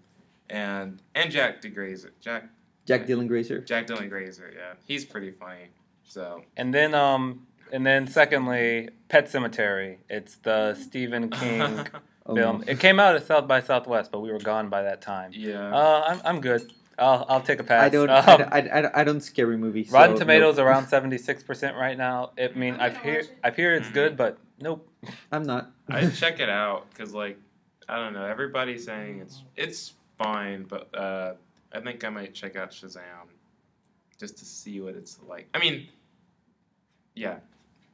[0.49, 2.45] and and Jack DeGrazer, Jack
[2.85, 3.59] Jack Dylan Grazer.
[3.59, 5.67] Jack Dylan Grazer, yeah, he's pretty funny.
[6.05, 9.97] So And then um, and then secondly, Pet Sematary.
[10.09, 11.85] It's the Stephen King
[12.35, 12.57] film.
[12.59, 12.63] no.
[12.67, 15.31] It came out at South by Southwest, but we were gone by that time.
[15.33, 16.71] yeah, Uh, I'm I'm good.
[16.99, 17.83] I'll I'll take a pass.
[17.83, 19.89] I don't Um, I, don't- I, I, I don't scary movies.
[19.89, 20.19] so Rotten no.
[20.19, 22.31] Tomatoes around seventy six percent right now.
[22.37, 23.37] I mean, I'm I've hear it.
[23.43, 23.93] I've hear it's Mhm.
[23.93, 24.87] good, but nope.
[25.31, 25.71] I'm not.
[25.89, 27.37] I'd check it out because like
[27.89, 31.33] I don't know, everybody's saying it's it's fine, but uh,
[31.73, 33.27] I think I might check out Shazam
[34.19, 35.47] just to see what it's like.
[35.55, 35.87] I mean,
[37.15, 37.37] yeah,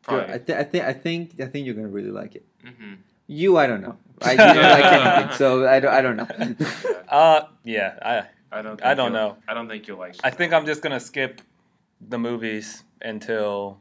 [0.07, 0.33] Sure, probably.
[0.33, 2.45] I, th- I think I think I think you're gonna really like it.
[2.65, 2.95] hmm
[3.27, 3.97] You, I don't know.
[4.21, 4.85] I do not like
[5.21, 5.93] anything, so I don't.
[5.93, 6.65] I don't know.
[7.09, 8.77] Uh, yeah, I I don't.
[8.77, 9.37] Think I don't know.
[9.47, 10.15] I don't think you'll like.
[10.23, 11.41] I think I'm just gonna skip
[12.01, 13.79] the movies until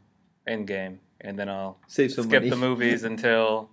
[0.48, 2.50] Endgame, and then I'll Save some skip money.
[2.50, 3.70] the movies until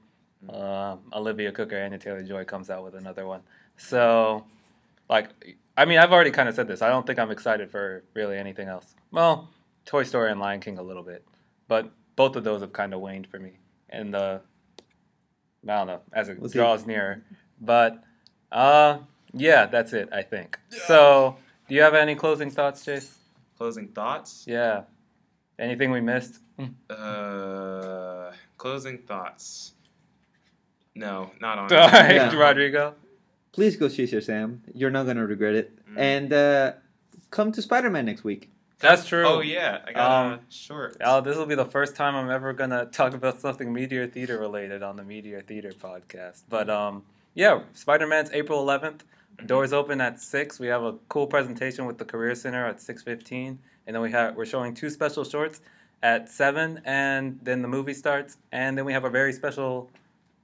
[0.49, 3.41] uh, Olivia Cooke and Anya Taylor Joy comes out with another one.
[3.77, 4.45] So,
[5.09, 5.29] like,
[5.77, 6.81] I mean, I've already kind of said this.
[6.81, 8.95] I don't think I'm excited for really anything else.
[9.11, 9.49] Well,
[9.85, 11.25] Toy Story and Lion King a little bit,
[11.67, 13.53] but both of those have kind of waned for me.
[13.89, 14.41] And the
[15.67, 16.59] I don't know as it We'll see.
[16.59, 17.23] draws nearer,
[17.61, 18.03] but
[18.51, 18.97] uh,
[19.33, 20.09] yeah, that's it.
[20.11, 20.57] I think.
[20.87, 21.37] So,
[21.67, 23.17] do you have any closing thoughts, Chase?
[23.57, 24.43] Closing thoughts.
[24.47, 24.83] Yeah.
[25.59, 26.39] Anything we missed?
[26.89, 29.73] Uh, closing thoughts.
[30.95, 31.73] No, not on.
[31.73, 32.35] All right, Yeah.
[32.35, 32.95] Rodrigo.
[33.51, 34.63] Please go see your Sam.
[34.73, 35.71] You're not gonna regret it.
[35.87, 35.99] Mm.
[35.99, 36.73] And uh,
[37.31, 38.49] come to Spider Man next week.
[38.83, 39.25] That's true.
[39.25, 40.97] Oh yeah, I got Um, a short.
[41.01, 44.37] Oh, this will be the first time I'm ever gonna talk about something Meteor Theater
[44.39, 46.43] related on the Meteor Theater podcast.
[46.49, 47.03] But um,
[47.33, 49.01] yeah, Spider Man's April 11th.
[49.47, 50.59] Doors open at six.
[50.59, 53.57] We have a cool presentation with the Career Center at 6:15,
[53.87, 55.61] and then we have we're showing two special shorts
[56.03, 59.89] at seven, and then the movie starts, and then we have a very special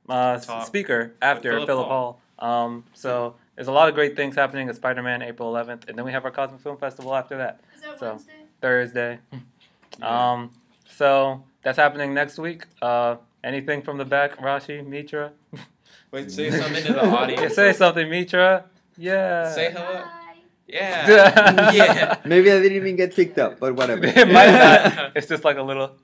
[0.08, 2.20] uh, speaker after Philip Philip Hall.
[2.40, 2.64] Hall.
[2.66, 5.98] Um, so there's a lot of great things happening at Spider Man April 11th, and
[5.98, 7.60] then we have our Cosmic Film Festival after that.
[7.80, 8.34] Is that So- Wednesday?
[8.62, 9.20] Thursday.
[10.00, 10.32] Yeah.
[10.32, 10.52] Um,
[10.96, 12.64] so that's happening next week.
[12.82, 15.34] Uh, anything from the back, Rashi, Mitra?
[16.12, 17.42] Wait, say something to the audience.
[17.42, 18.64] Yeah, say something, Mitra.
[18.98, 19.52] Yeah.
[19.52, 20.04] Say hello.
[20.06, 20.36] Hi.
[20.68, 21.72] Yeah.
[21.74, 22.16] yeah.
[22.24, 24.06] Maybe I didn't even get picked up, but whatever.
[24.06, 25.12] it might not.
[25.18, 25.98] It's just like a little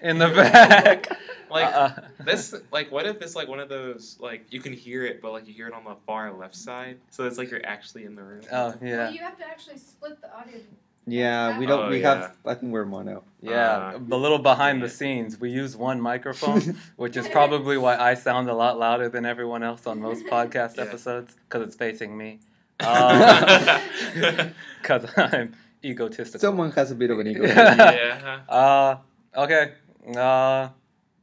[0.00, 1.06] in the back.
[1.48, 2.00] Like Uh-uh.
[2.24, 5.30] this, like what if it's like one of those like you can hear it, but
[5.30, 8.16] like you hear it on the far left side, so it's like you're actually in
[8.16, 8.40] the room.
[8.50, 10.58] Oh yeah, Well, you have to actually split the audio.
[11.06, 11.84] Yeah, we don't.
[11.86, 12.14] Oh, we yeah.
[12.14, 12.36] have.
[12.44, 13.22] I think we're mono.
[13.40, 13.92] yeah.
[13.94, 15.38] Uh, a little behind the scenes.
[15.38, 19.62] We use one microphone, which is probably why I sound a lot louder than everyone
[19.62, 20.82] else on most podcast Yeah.
[20.84, 22.40] episodes because it's facing me.
[22.80, 24.48] yeah.
[24.82, 25.54] Because I'm
[25.84, 26.40] egotistical.
[26.40, 27.44] Someone has a bit of an ego.
[27.44, 28.40] yeah.
[28.48, 28.96] Uh,
[29.36, 29.72] okay.
[30.14, 30.68] Uh,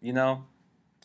[0.02, 0.44] you know,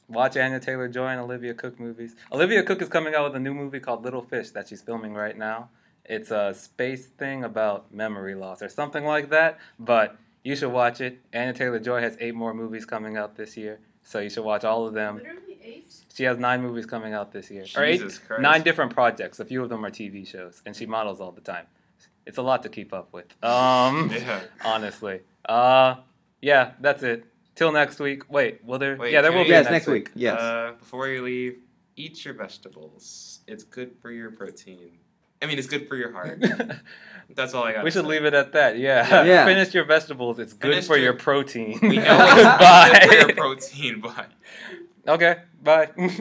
[0.08, 2.14] watch Anya Taylor Joy and Olivia Cooke movies.
[2.32, 5.14] Olivia Cooke is coming out with a new movie called Little Fish that she's filming
[5.14, 5.68] right now.
[6.08, 9.58] It's a space thing about memory loss or something like that.
[9.78, 11.20] But you should watch it.
[11.34, 14.64] Anya Taylor Joy has eight more movies coming out this year, so you should watch
[14.64, 15.18] all of them.
[15.18, 15.92] Literally eight.
[16.14, 18.40] She has nine movies coming out this year, or eight, Jesus Christ.
[18.42, 19.38] nine different projects.
[19.38, 21.66] A few of them are TV shows, and she models all the time.
[22.24, 23.26] It's a lot to keep up with.
[23.44, 24.40] Um, Yeah.
[24.64, 25.20] honestly.
[25.48, 25.96] Uh,
[26.40, 27.24] yeah, that's it.
[27.54, 28.30] Till next week.
[28.30, 28.96] Wait, will there?
[28.96, 30.10] Wait, yeah, there will be a yes, next, next week.
[30.14, 30.38] Yes.
[30.40, 31.58] Uh, before you leave,
[31.96, 33.40] eat your vegetables.
[33.46, 34.92] It's good for your protein.
[35.42, 36.42] I mean, it's good for your heart.
[37.34, 37.84] That's all I got.
[37.84, 38.78] we should leave it at that.
[38.78, 39.24] Yeah.
[39.24, 39.44] Yeah.
[39.52, 40.38] Finish your vegetables.
[40.38, 41.78] It's good Finish for your your- protein.
[41.82, 43.32] We know it's good for your Bye.
[43.34, 44.30] protein, but.
[45.06, 45.36] okay.
[45.62, 45.90] Bye.